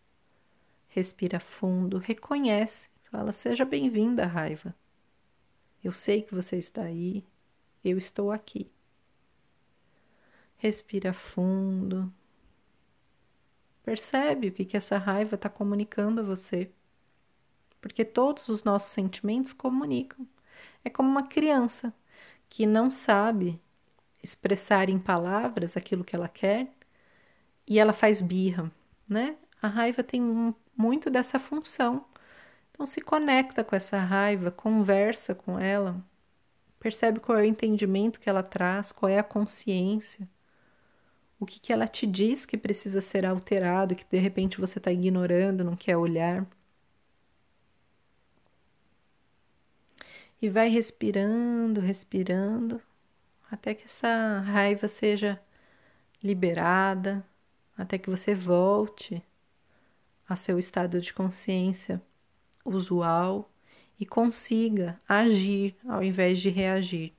[0.88, 4.74] respira fundo, reconhece, fala: Seja bem-vinda, raiva.
[5.82, 7.22] Eu sei que você está aí,
[7.84, 8.72] eu estou aqui.
[10.56, 12.11] Respira fundo.
[13.85, 16.70] Percebe o que, que essa raiva está comunicando a você.
[17.80, 20.26] Porque todos os nossos sentimentos comunicam.
[20.85, 21.93] É como uma criança
[22.49, 23.61] que não sabe
[24.22, 26.72] expressar em palavras aquilo que ela quer
[27.66, 28.70] e ela faz birra,
[29.09, 29.37] né?
[29.61, 30.20] A raiva tem
[30.76, 32.05] muito dessa função
[32.74, 36.05] então se conecta com essa raiva, conversa com ela,
[36.80, 40.28] percebe qual é o entendimento que ela traz, qual é a consciência,
[41.39, 44.91] o que, que ela te diz que precisa ser alterado, que de repente você está
[44.93, 46.47] ignorando, não quer olhar.
[50.41, 52.80] E vai respirando, respirando,
[53.51, 55.41] até que essa raiva seja
[56.22, 57.24] liberada,
[57.76, 59.22] até que você volte
[60.28, 62.03] a seu estado de consciência
[62.64, 63.51] usual
[63.99, 67.12] e consiga agir ao invés de reagir.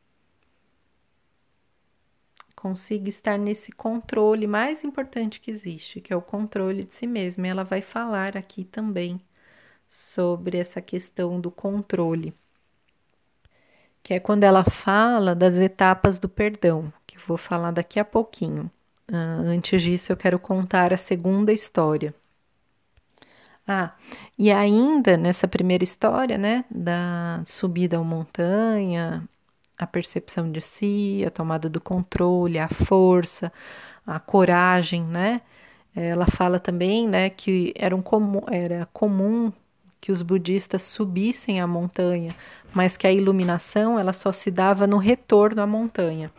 [2.65, 7.47] Consiga estar nesse controle mais importante que existe, que é o controle de si mesma.
[7.47, 9.21] Ela vai falar aqui também
[9.87, 12.33] sobre essa questão do controle,
[14.01, 18.63] que é quando ela fala das etapas do perdão, que vou falar daqui a pouquinho.
[19.11, 22.15] Uh, antes disso, eu quero contar a segunda história.
[23.67, 23.93] Ah,
[24.39, 29.29] e ainda nessa primeira história, né, da subida à montanha,
[29.77, 33.51] a percepção de si, a tomada do controle, a força,
[34.05, 35.41] a coragem, né?
[35.95, 39.51] Ela fala também, né, que era, um comum, era comum
[40.01, 42.35] que os budistas subissem a montanha,
[42.73, 46.31] mas que a iluminação ela só se dava no retorno à montanha.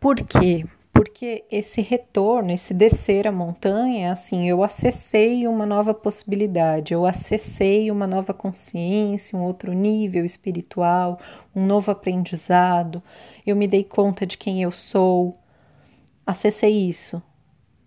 [0.00, 0.66] Por quê?
[1.14, 7.88] Porque esse retorno, esse descer a montanha, assim, eu acessei uma nova possibilidade, eu acessei
[7.88, 11.20] uma nova consciência, um outro nível espiritual,
[11.54, 13.00] um novo aprendizado,
[13.46, 15.38] eu me dei conta de quem eu sou,
[16.26, 17.22] acessei isso.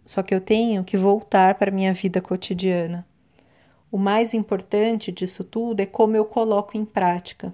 [0.06, 3.06] Só que eu tenho que voltar para a minha vida cotidiana.
[3.92, 7.54] O mais importante disso tudo é como eu coloco em prática.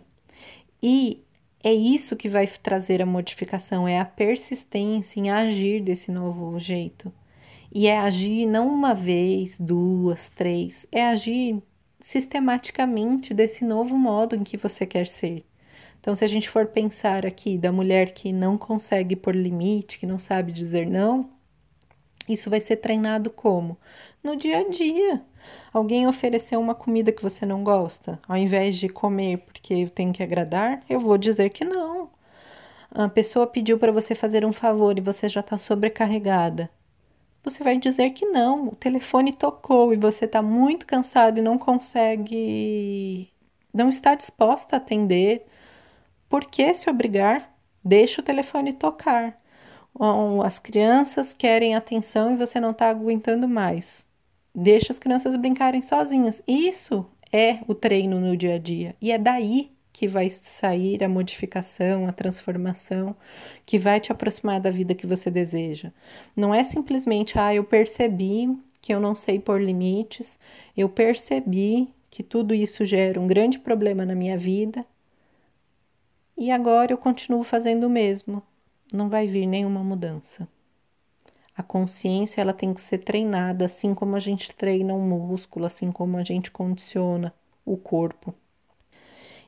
[0.84, 1.24] E
[1.64, 7.12] é isso que vai trazer a modificação, é a persistência em agir desse novo jeito.
[7.74, 11.64] E é agir não uma vez, duas, três, é agir
[12.02, 15.46] sistematicamente desse novo modo em que você quer ser.
[16.00, 20.06] Então, se a gente for pensar aqui da mulher que não consegue pôr limite, que
[20.06, 21.30] não sabe dizer não,
[22.28, 23.78] isso vai ser treinado como?
[24.22, 25.24] No dia a dia.
[25.72, 30.14] Alguém ofereceu uma comida que você não gosta, ao invés de comer porque eu tenho
[30.14, 32.10] que agradar, eu vou dizer que não.
[32.92, 36.70] A pessoa pediu para você fazer um favor e você já está sobrecarregada.
[37.44, 38.70] Você vai dizer que não.
[38.70, 43.30] O telefone tocou e você está muito cansado e não consegue,
[43.74, 45.46] não está disposta a atender.
[46.30, 47.54] Por que se obrigar?
[47.84, 49.42] Deixa o telefone tocar.
[50.46, 54.08] As crianças querem atenção e você não está aguentando mais.
[54.56, 56.42] Deixa as crianças brincarem sozinhas.
[56.48, 58.96] Isso é o treino no dia a dia.
[59.02, 63.16] E é daí que vai sair a modificação, a transformação,
[63.66, 65.92] que vai te aproximar da vida que você deseja.
[66.36, 68.50] Não é simplesmente, ah, eu percebi
[68.82, 70.38] que eu não sei pôr limites,
[70.76, 74.86] eu percebi que tudo isso gera um grande problema na minha vida
[76.38, 78.44] e agora eu continuo fazendo o mesmo.
[78.92, 80.48] Não vai vir nenhuma mudança.
[81.56, 85.92] A consciência ela tem que ser treinada, assim como a gente treina um músculo, assim
[85.92, 87.34] como a gente condiciona
[87.66, 88.34] o corpo.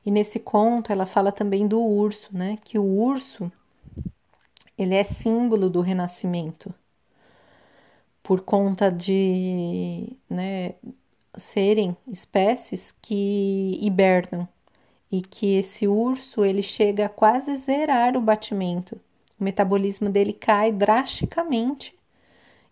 [0.04, 2.58] E nesse conto ela fala também do urso, né?
[2.64, 3.50] Que o urso
[4.78, 6.72] ele é símbolo do renascimento
[8.22, 10.74] por conta de né,
[11.36, 14.48] serem espécies que hibernam
[15.10, 19.00] e que esse urso ele chega a quase zerar o batimento.
[19.38, 21.95] O metabolismo dele cai drasticamente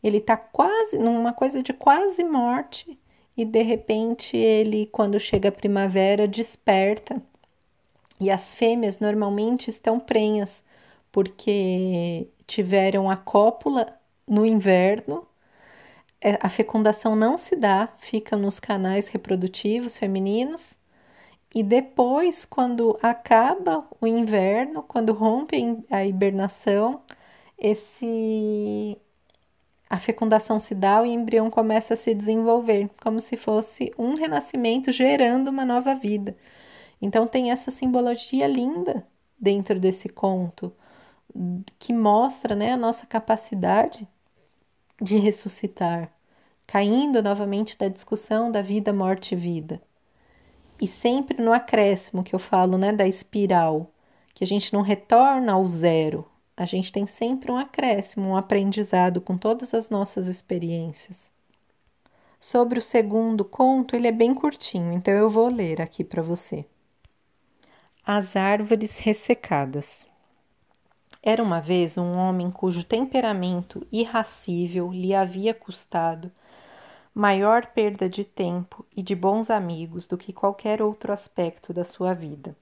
[0.05, 2.99] ele está quase numa coisa de quase morte
[3.35, 7.23] e de repente ele, quando chega a primavera, desperta.
[8.21, 10.63] E as fêmeas normalmente estão prenhas
[11.11, 13.99] porque tiveram a cópula
[14.29, 15.27] no inverno.
[16.21, 20.77] É, a fecundação não se dá, fica nos canais reprodutivos femininos.
[21.55, 27.03] E depois, quando acaba o inverno, quando rompe a hibernação,
[27.59, 28.99] esse
[29.95, 34.91] a fecundação se dá, o embrião começa a se desenvolver, como se fosse um renascimento
[34.91, 36.37] gerando uma nova vida.
[37.01, 39.07] Então tem essa simbologia linda
[39.39, 40.75] dentro desse conto
[41.79, 44.05] que mostra né, a nossa capacidade
[45.01, 46.13] de ressuscitar,
[46.67, 49.81] caindo novamente da discussão da vida, morte e vida.
[50.81, 53.93] E sempre no acréscimo que eu falo, né, da espiral,
[54.35, 59.21] que a gente não retorna ao zero, a gente tem sempre um acréscimo, um aprendizado
[59.21, 61.31] com todas as nossas experiências.
[62.39, 66.65] Sobre o segundo conto, ele é bem curtinho, então eu vou ler aqui para você.
[68.07, 70.07] As árvores ressecadas.
[71.23, 76.31] Era uma vez um homem cujo temperamento irracível lhe havia custado
[77.15, 82.13] maior perda de tempo e de bons amigos do que qualquer outro aspecto da sua
[82.13, 82.57] vida.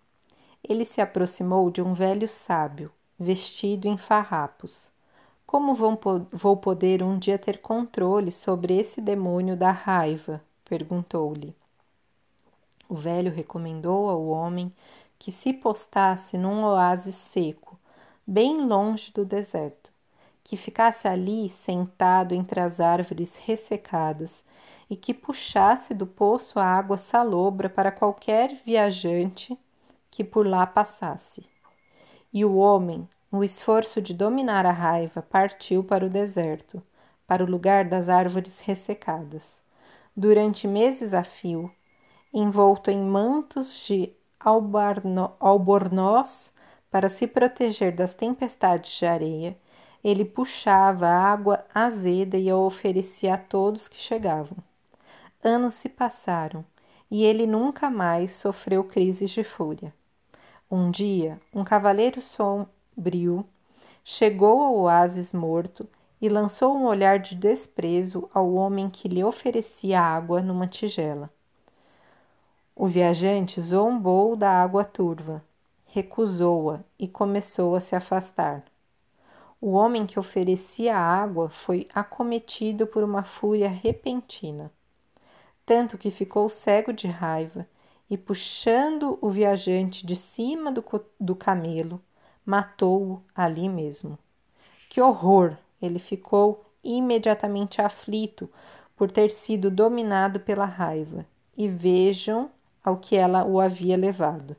[0.63, 2.93] Ele se aproximou de um velho sábio,
[3.23, 4.91] vestido em farrapos.
[5.47, 10.43] Como vou poder um dia ter controle sobre esse demônio da raiva?
[10.65, 11.55] perguntou-lhe.
[12.89, 14.73] O velho recomendou ao homem
[15.19, 17.79] que se postasse num oásis seco,
[18.27, 19.91] bem longe do deserto,
[20.43, 24.45] que ficasse ali sentado entre as árvores ressecadas
[24.91, 29.59] e que puxasse do poço a água salobra para qualquer viajante
[30.11, 31.47] que por lá passasse.
[32.33, 36.83] E o homem, no esforço de dominar a raiva, partiu para o deserto,
[37.27, 39.63] para o lugar das árvores ressecadas.
[40.15, 41.73] Durante meses a fio,
[42.31, 44.13] envolto em mantos de
[45.41, 46.53] albornoz
[46.91, 49.57] para se proteger das tempestades de areia,
[50.05, 54.59] ele puxava a água azeda e a oferecia a todos que chegavam.
[55.43, 56.63] Anos se passaram
[57.11, 59.95] e ele nunca mais sofreu crises de fúria.
[60.71, 62.21] Um dia, um cavaleiro
[62.95, 63.45] sombrio
[64.05, 65.89] chegou ao oásis morto
[66.21, 71.31] e lançou um olhar de desprezo ao homem que lhe oferecia água numa tigela.
[72.77, 75.43] O viajante zombou da água turva,
[75.87, 78.65] recusou-a e começou a se afastar.
[79.61, 84.73] O homem que oferecia água foi acometido por uma fúria repentina,
[85.65, 87.67] tanto que ficou cego de raiva
[88.11, 90.85] e, puxando o viajante de cima do,
[91.21, 92.01] do camelo,
[92.45, 94.19] matou-o ali mesmo.
[94.89, 95.57] Que horror!
[95.81, 98.49] Ele ficou imediatamente aflito
[98.97, 101.27] por ter sido dominado pela raiva.
[101.57, 102.51] E vejam
[102.85, 104.57] ao que ela o havia levado.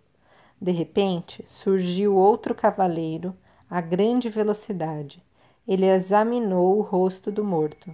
[0.62, 3.36] De repente, surgiu outro cavaleiro
[3.70, 5.24] a grande velocidade.
[5.68, 7.94] Ele examinou o rosto do morto.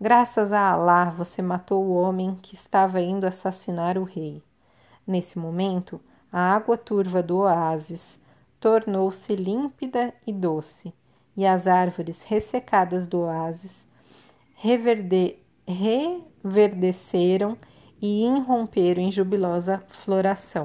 [0.00, 4.42] Graças a Alá, você matou o homem que estava indo assassinar o rei.
[5.06, 6.00] Nesse momento,
[6.30, 8.20] a água turva do oásis
[8.60, 10.92] tornou-se límpida e doce,
[11.36, 13.86] e as árvores ressecadas do oásis
[14.54, 15.36] reverde
[15.66, 17.58] reverdeceram
[18.00, 20.64] e irromperam em jubilosa floração.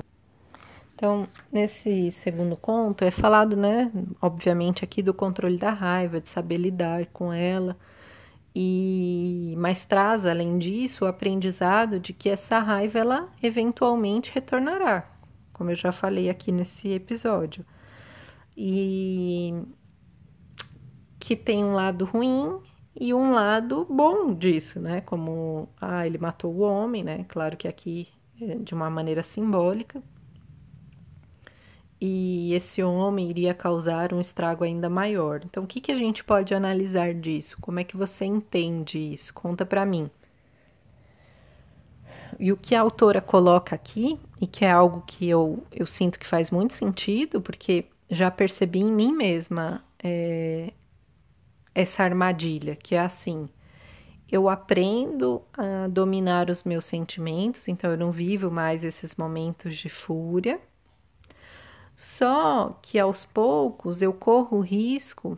[0.93, 6.57] Então, nesse segundo conto é falado, né, obviamente aqui do controle da raiva, de saber
[6.57, 7.75] lidar com ela,
[8.53, 15.09] e mas traz além disso o aprendizado de que essa raiva ela eventualmente retornará,
[15.53, 17.65] como eu já falei aqui nesse episódio.
[18.55, 19.63] E
[21.19, 22.59] que tem um lado ruim
[22.99, 25.01] e um lado bom disso, né?
[25.01, 27.25] Como ah, ele matou o homem, né?
[27.27, 28.07] Claro que aqui
[28.41, 30.01] é de uma maneira simbólica,
[32.03, 35.41] e esse homem iria causar um estrago ainda maior.
[35.45, 37.55] Então, o que, que a gente pode analisar disso?
[37.61, 39.31] Como é que você entende isso?
[39.31, 40.09] Conta para mim.
[42.39, 46.17] E o que a autora coloca aqui, e que é algo que eu, eu sinto
[46.17, 50.71] que faz muito sentido, porque já percebi em mim mesma é,
[51.73, 53.49] essa armadilha, que é assim:
[54.31, 59.89] eu aprendo a dominar os meus sentimentos, então eu não vivo mais esses momentos de
[59.89, 60.59] fúria
[62.01, 65.37] só que aos poucos eu corro o risco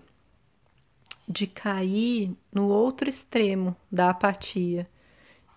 [1.28, 4.90] de cair no outro extremo da apatia,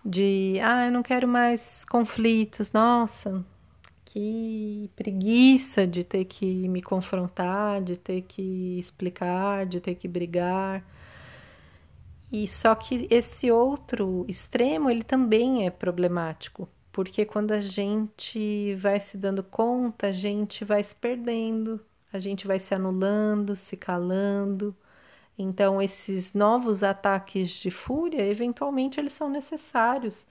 [0.03, 3.41] de ah, eu não quero mais conflitos, nossa,
[4.17, 10.83] que preguiça de ter que me confrontar, de ter que explicar, de ter que brigar.
[12.31, 18.99] E só que esse outro extremo, ele também é problemático, porque quando a gente vai
[18.99, 21.79] se dando conta, a gente vai se perdendo,
[22.11, 24.75] a gente vai se anulando, se calando.
[25.37, 30.25] Então, esses novos ataques de fúria, eventualmente, eles são necessários.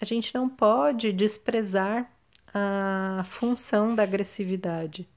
[0.00, 2.08] A gente não pode desprezar
[2.54, 5.08] a função da agressividade.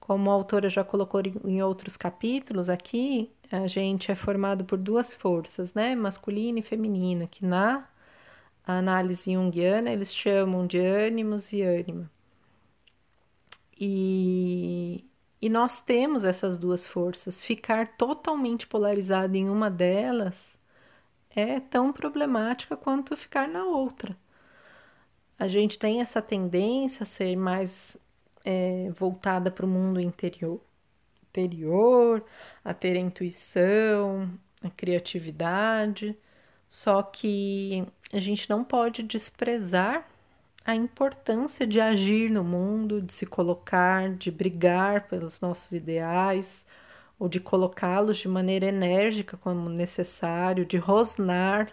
[0.00, 5.14] Como a autora já colocou em outros capítulos, aqui a gente é formado por duas
[5.14, 5.94] forças, né?
[5.94, 7.88] Masculina e feminina, que na
[8.66, 12.10] análise junguiana, eles chamam de ânimos e ânima.
[13.78, 15.04] E,
[15.40, 17.42] e nós temos essas duas forças.
[17.42, 20.58] Ficar totalmente polarizado em uma delas
[21.30, 24.16] é tão problemática quanto ficar na outra.
[25.40, 27.96] A gente tem essa tendência a ser mais
[28.44, 30.60] é, voltada para o mundo interior,
[31.22, 32.22] interior,
[32.62, 34.30] a ter a intuição,
[34.62, 36.14] a criatividade,
[36.68, 40.06] só que a gente não pode desprezar
[40.62, 46.66] a importância de agir no mundo, de se colocar, de brigar pelos nossos ideais,
[47.18, 51.72] ou de colocá-los de maneira enérgica como necessário, de rosnar,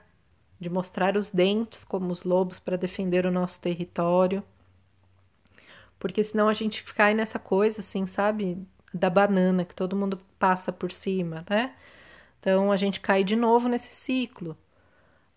[0.60, 4.44] de mostrar os dentes como os lobos para defender o nosso território.
[6.00, 8.58] Porque senão a gente cai nessa coisa assim, sabe,
[8.94, 11.76] da banana que todo mundo passa por cima, né?
[12.40, 14.58] Então a gente cai de novo nesse ciclo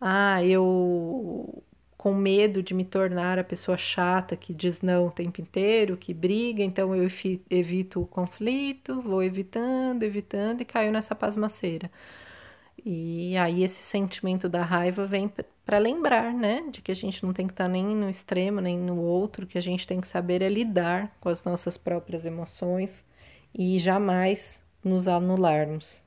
[0.01, 1.63] ah, eu
[1.97, 6.15] com medo de me tornar a pessoa chata que diz não o tempo inteiro, que
[6.15, 7.07] briga, então eu
[7.51, 11.91] evito o conflito, vou evitando, evitando e caio nessa pasmaceira.
[12.85, 15.31] E aí esse sentimento da raiva vem
[15.65, 18.61] para lembrar, né, de que a gente não tem que estar tá nem no extremo
[18.61, 22.25] nem no outro, que a gente tem que saber é lidar com as nossas próprias
[22.25, 23.05] emoções
[23.55, 26.03] e jamais nos anularmos,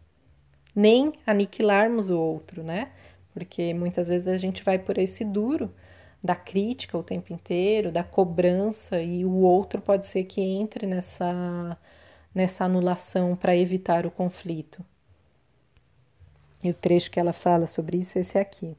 [0.76, 2.92] nem aniquilarmos o outro, né?
[3.34, 5.74] Porque muitas vezes a gente vai por esse duro
[6.24, 11.78] da crítica o tempo inteiro, da cobrança e o outro pode ser que entre nessa
[12.34, 14.84] nessa anulação para evitar o conflito.
[16.64, 18.78] E o trecho que ela fala sobre isso é esse aqui.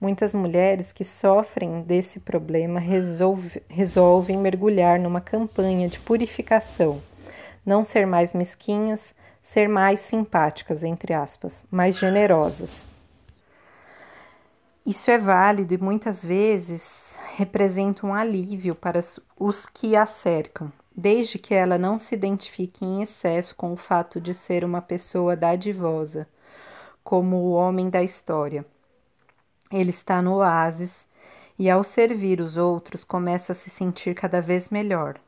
[0.00, 7.02] Muitas mulheres que sofrem desse problema resolve, resolvem mergulhar numa campanha de purificação,
[7.64, 9.12] não ser mais mesquinhas,
[9.42, 12.86] ser mais simpáticas, entre aspas, mais generosas.
[14.84, 19.00] Isso é válido e muitas vezes representa um alívio para
[19.36, 24.20] os que a cercam, desde que ela não se identifique em excesso com o fato
[24.20, 26.28] de ser uma pessoa dadivosa
[27.06, 28.66] como o homem da história.
[29.70, 31.06] Ele está no oásis
[31.56, 35.20] e, ao servir os outros, começa a se sentir cada vez melhor.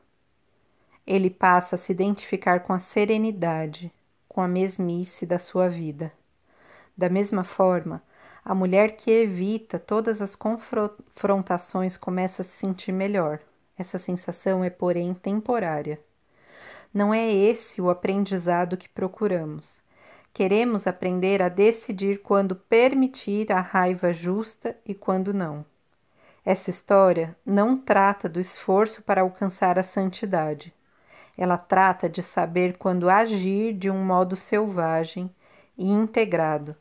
[1.07, 3.89] Ele passa a se identificar com a serenidade,
[4.27, 6.11] com a mesmice da sua vida.
[6.97, 8.03] Da mesma forma,
[8.43, 13.39] a mulher que evita todas as confrontações começa a se sentir melhor.
[13.77, 15.97] Essa sensação é, porém, temporária.
[16.93, 19.81] Não é esse o aprendizado que procuramos.
[20.39, 25.65] Queremos aprender a decidir quando permitir a raiva justa e quando não.
[26.45, 30.73] Essa história não trata do esforço para alcançar a santidade.
[31.37, 35.29] Ela trata de saber quando agir de um modo selvagem
[35.77, 36.73] e integrado.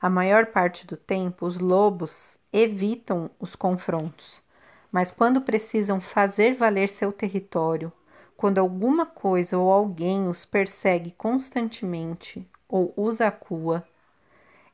[0.00, 4.42] A maior parte do tempo, os lobos evitam os confrontos,
[4.90, 7.92] mas quando precisam fazer valer seu território,
[8.34, 13.20] quando alguma coisa ou alguém os persegue constantemente ou os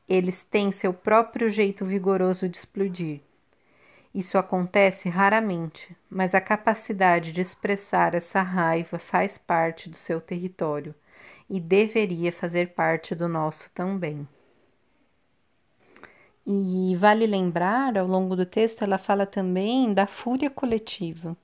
[0.09, 3.21] eles têm seu próprio jeito vigoroso de explodir.
[4.11, 10.95] Isso acontece raramente, mas a capacidade de expressar essa raiva faz parte do seu território
[11.47, 14.27] e deveria fazer parte do nosso também.
[16.43, 21.37] E vale lembrar, ao longo do texto, ela fala também da fúria coletiva,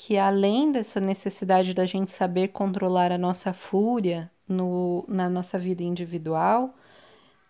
[0.00, 5.82] que além dessa necessidade da gente saber controlar a nossa fúria, no, na nossa vida
[5.82, 6.74] individual,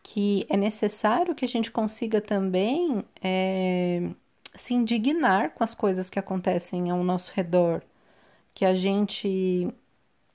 [0.03, 4.11] que é necessário que a gente consiga também é,
[4.57, 7.83] se indignar com as coisas que acontecem ao nosso redor,
[8.53, 9.73] que a gente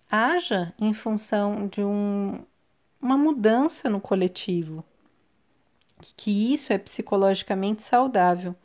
[0.09, 2.39] haja em função de um,
[3.01, 4.85] uma mudança no coletivo,
[6.15, 8.55] que isso é psicologicamente saudável,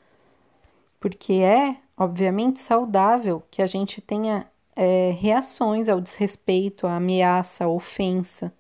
[1.01, 7.69] porque é, obviamente, saudável que a gente tenha é, reações ao desrespeito, à ameaça, à
[7.69, 8.51] ofensa.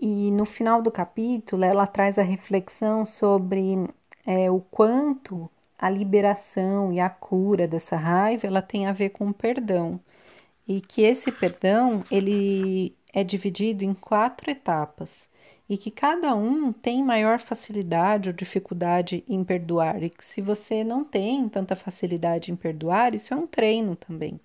[0.00, 3.88] E no final do capítulo, ela traz a reflexão sobre
[4.24, 9.28] é, o quanto a liberação e a cura dessa raiva ela tem a ver com
[9.28, 9.98] o perdão
[10.66, 15.28] e que esse perdão ele é dividido em quatro etapas
[15.72, 20.84] e que cada um tem maior facilidade ou dificuldade em perdoar e que se você
[20.84, 24.38] não tem tanta facilidade em perdoar isso é um treino também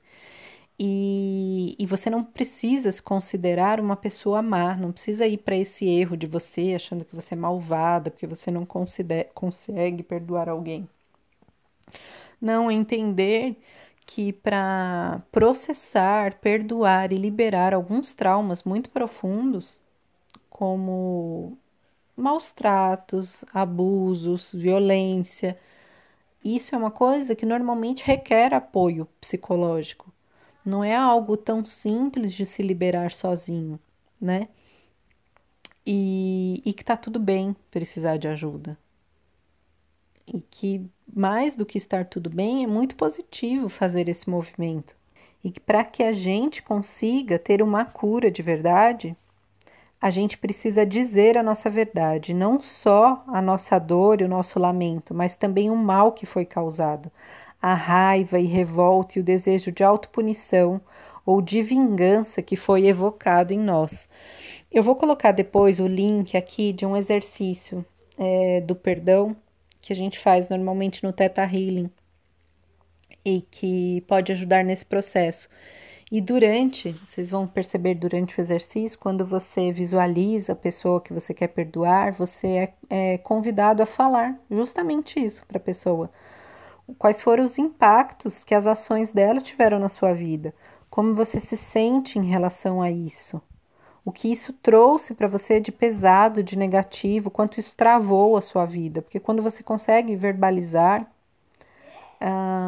[0.80, 5.86] e, e você não precisa se considerar uma pessoa má, não precisa ir para esse
[5.86, 10.88] erro de você achando que você é malvada porque você não consegue perdoar alguém.
[12.42, 13.58] Não, entender
[14.06, 19.82] que para processar, perdoar e liberar alguns traumas muito profundos,
[20.58, 21.56] como
[22.16, 25.58] maus tratos, abusos, violência,
[26.44, 30.12] isso é uma coisa que normalmente requer apoio psicológico
[30.66, 33.80] não é algo tão simples de se liberar sozinho,
[34.20, 34.50] né?
[35.86, 38.78] E, e que tá tudo bem precisar de ajuda.
[40.26, 44.96] E que mais do que estar tudo bem, é muito positivo fazer esse movimento.
[45.44, 49.16] E que para que a gente consiga ter uma cura de verdade,
[50.00, 54.60] a gente precisa dizer a nossa verdade, não só a nossa dor e o nosso
[54.60, 57.12] lamento, mas também o mal que foi causado,
[57.62, 60.80] a raiva e revolta e o desejo de autopunição
[61.26, 64.08] ou de vingança que foi evocado em nós.
[64.72, 67.86] Eu vou colocar depois o link aqui de um exercício
[68.18, 69.36] é, do perdão
[69.82, 71.90] que a gente faz normalmente no Teta Healing
[73.26, 75.50] e que pode ajudar nesse processo.
[76.10, 81.34] E durante, vocês vão perceber durante o exercício, quando você visualiza a pessoa que você
[81.34, 82.48] quer perdoar, você
[82.90, 86.10] é, é convidado a falar justamente isso para a pessoa.
[86.98, 90.56] Quais foram os impactos que as ações dela tiveram na sua vida?
[90.90, 93.42] Como você se sente em relação a isso?
[94.06, 98.64] O que isso trouxe para você de pesado, de negativo, quanto isso travou a sua
[98.66, 99.02] vida?
[99.02, 101.06] Porque quando você consegue verbalizar,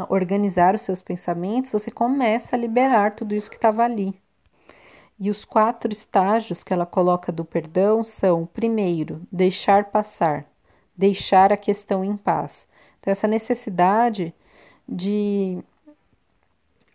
[0.10, 4.14] organizar os seus pensamentos, você começa a liberar tudo isso que estava ali.
[5.20, 10.46] E os quatro estágios que ela coloca do perdão são: primeiro, deixar passar,
[10.96, 12.68] deixar a questão em paz.
[13.00, 14.34] Então, essa necessidade
[14.88, 15.62] de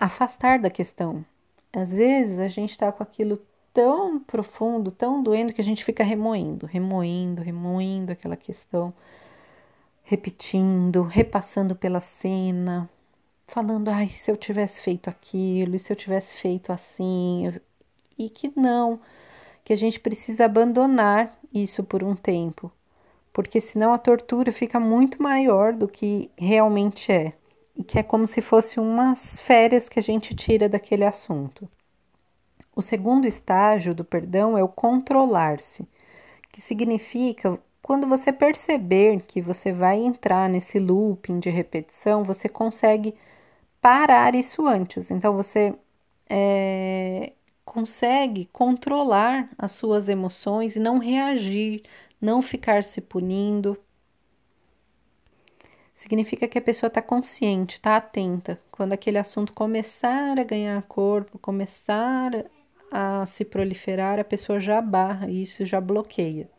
[0.00, 1.24] afastar da questão.
[1.72, 3.40] Às vezes a gente está com aquilo
[3.72, 8.94] tão profundo, tão doendo, que a gente fica remoendo, remoendo, remoendo aquela questão
[10.04, 12.88] repetindo, repassando pela cena,
[13.46, 17.50] falando, ai, se eu tivesse feito aquilo, e se eu tivesse feito assim,
[18.18, 19.00] e que não,
[19.64, 22.70] que a gente precisa abandonar isso por um tempo,
[23.32, 27.32] porque senão a tortura fica muito maior do que realmente é,
[27.74, 31.68] e que é como se fosse umas férias que a gente tira daquele assunto.
[32.76, 35.88] O segundo estágio do perdão é o controlar-se,
[36.52, 43.14] que significa quando você perceber que você vai entrar nesse looping de repetição, você consegue
[43.78, 45.10] parar isso antes.
[45.10, 45.74] Então você
[46.26, 51.82] é, consegue controlar as suas emoções e não reagir,
[52.18, 53.76] não ficar se punindo.
[55.92, 58.58] Significa que a pessoa está consciente, está atenta.
[58.72, 62.46] Quando aquele assunto começar a ganhar corpo, começar
[62.90, 66.53] a se proliferar, a pessoa já barra isso já bloqueia.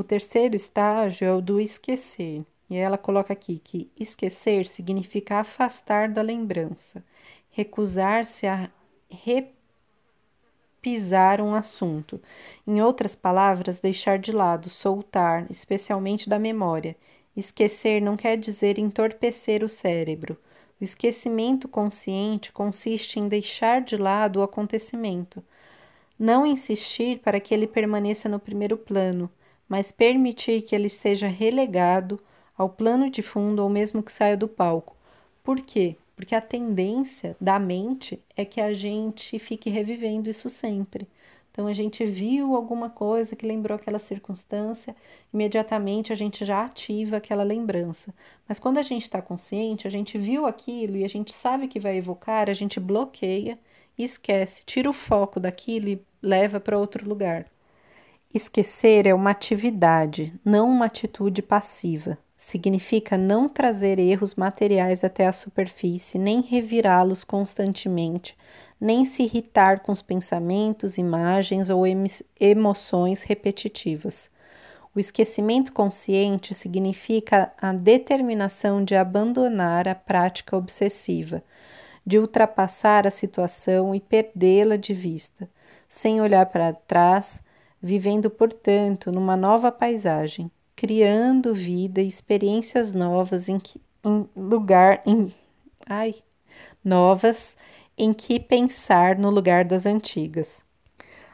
[0.00, 2.42] O terceiro estágio é o do esquecer.
[2.70, 7.04] E ela coloca aqui que esquecer significa afastar da lembrança,
[7.50, 8.70] recusar-se a
[10.82, 12.18] repisar um assunto.
[12.66, 16.96] Em outras palavras, deixar de lado, soltar, especialmente da memória.
[17.36, 20.34] Esquecer não quer dizer entorpecer o cérebro.
[20.80, 25.44] O esquecimento consciente consiste em deixar de lado o acontecimento,
[26.18, 29.30] não insistir para que ele permaneça no primeiro plano
[29.70, 32.18] mas permitir que ele esteja relegado
[32.58, 34.96] ao plano de fundo ou mesmo que saia do palco.
[35.44, 35.94] Por quê?
[36.16, 41.06] Porque a tendência da mente é que a gente fique revivendo isso sempre.
[41.52, 44.94] Então a gente viu alguma coisa que lembrou aquela circunstância,
[45.32, 48.12] imediatamente a gente já ativa aquela lembrança.
[48.48, 51.78] Mas quando a gente está consciente, a gente viu aquilo e a gente sabe que
[51.78, 53.56] vai evocar, a gente bloqueia
[53.96, 57.46] e esquece, tira o foco daquilo e leva para outro lugar.
[58.32, 62.16] Esquecer é uma atividade, não uma atitude passiva.
[62.36, 68.38] Significa não trazer erros materiais até a superfície, nem revirá-los constantemente,
[68.80, 71.82] nem se irritar com os pensamentos, imagens ou
[72.38, 74.30] emoções repetitivas.
[74.94, 81.42] O esquecimento consciente significa a determinação de abandonar a prática obsessiva,
[82.06, 85.50] de ultrapassar a situação e perdê-la de vista,
[85.88, 87.42] sem olhar para trás
[87.82, 95.32] vivendo, portanto, numa nova paisagem, criando vida e experiências novas em, que, em lugar em
[95.86, 96.14] ai,
[96.84, 97.56] novas
[97.96, 100.62] em que pensar no lugar das antigas.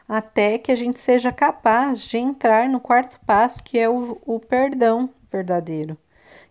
[0.07, 4.39] Até que a gente seja capaz de entrar no quarto passo, que é o, o
[4.39, 5.97] perdão verdadeiro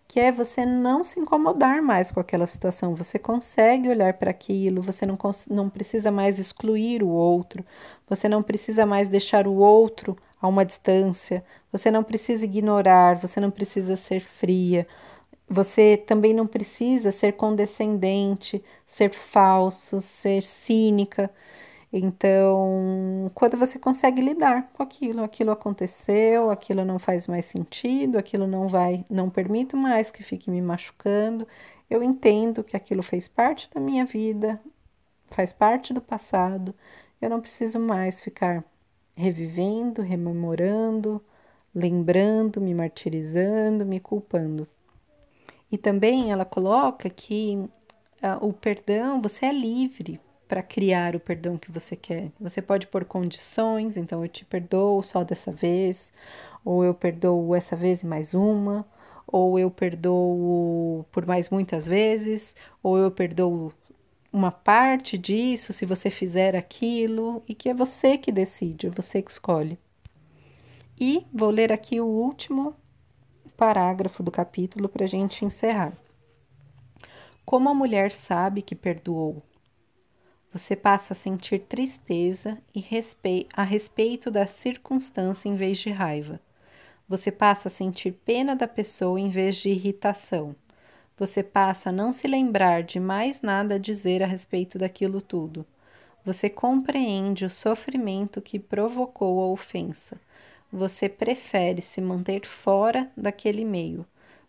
[0.07, 2.95] que é você não se incomodar mais com aquela situação.
[2.95, 5.17] Você consegue olhar para aquilo, você não,
[5.49, 7.65] não precisa mais excluir o outro,
[8.07, 13.39] você não precisa mais deixar o outro a uma distância, você não precisa ignorar, você
[13.39, 14.87] não precisa ser fria,
[15.49, 21.29] você também não precisa ser condescendente, ser falso, ser cínica.
[21.91, 28.45] Então, quando você consegue lidar com aquilo, aquilo aconteceu, aquilo não faz mais sentido, aquilo
[28.45, 31.47] não vai, não permito mais que fique me machucando.
[31.89, 34.61] Eu entendo que aquilo fez parte da minha vida,
[35.27, 36.75] faz parte do passado.
[37.21, 38.63] Eu não preciso mais ficar
[39.15, 41.23] revivendo, rememorando,
[41.73, 44.67] lembrando, me martirizando, me culpando.
[45.71, 47.55] E também ela coloca que
[48.21, 52.31] uh, o perdão, você é livre para criar o perdão que você quer.
[52.39, 56.11] Você pode pôr condições, então eu te perdoo só dessa vez,
[56.63, 58.85] ou eu perdoo essa vez e mais uma,
[59.25, 63.73] ou eu perdoo por mais muitas vezes, ou eu perdoo
[64.31, 69.21] uma parte disso se você fizer aquilo, e que é você que decide, é você
[69.21, 69.77] que escolhe.
[70.99, 72.75] E vou ler aqui o último
[73.55, 75.93] parágrafo do capítulo para a gente encerrar.
[77.45, 79.41] Como a mulher sabe que perdoou
[80.57, 82.83] Você passa a sentir tristeza e
[83.53, 86.41] a respeito da circunstância em vez de raiva.
[87.07, 90.55] Você passa a sentir pena da pessoa em vez de irritação.
[91.15, 95.63] Você passa a não se lembrar de mais nada a dizer a respeito daquilo tudo.
[96.25, 100.19] Você compreende o sofrimento que provocou a ofensa.
[100.73, 104.03] Você prefere se manter fora daquele meio.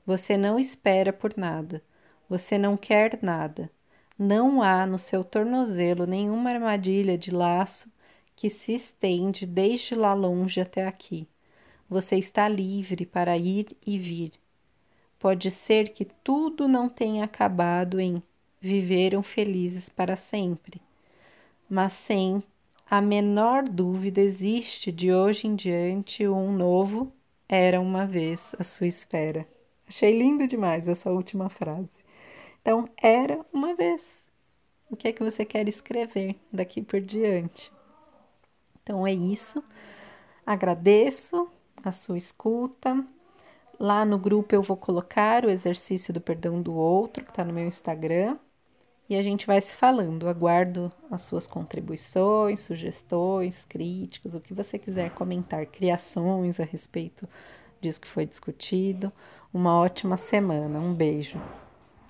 [0.06, 1.82] Você não espera por nada.
[2.30, 3.70] Você não quer nada.
[4.18, 7.90] Não há no seu tornozelo nenhuma armadilha de laço
[8.34, 11.28] que se estende desde lá longe até aqui.
[11.88, 14.32] Você está livre para ir e vir.
[15.18, 18.22] Pode ser que tudo não tenha acabado em
[18.60, 20.80] viveram felizes para sempre
[21.68, 22.42] mas sem
[22.90, 27.12] a menor dúvida existe de hoje em diante um novo
[27.46, 29.46] era uma vez a sua espera.
[29.86, 31.88] Achei lindo demais essa última frase.
[32.68, 34.06] Então, era uma vez.
[34.90, 37.72] O que é que você quer escrever daqui por diante?
[38.82, 39.64] Então é isso.
[40.44, 41.48] Agradeço
[41.82, 43.02] a sua escuta.
[43.80, 47.54] Lá no grupo eu vou colocar o exercício do perdão do outro, que está no
[47.54, 48.36] meu Instagram
[49.08, 50.28] e a gente vai se falando.
[50.28, 57.26] Aguardo as suas contribuições, sugestões, críticas, o que você quiser comentar, criações a respeito
[57.80, 59.10] disso que foi discutido.
[59.54, 60.78] Uma ótima semana.
[60.78, 61.40] Um beijo.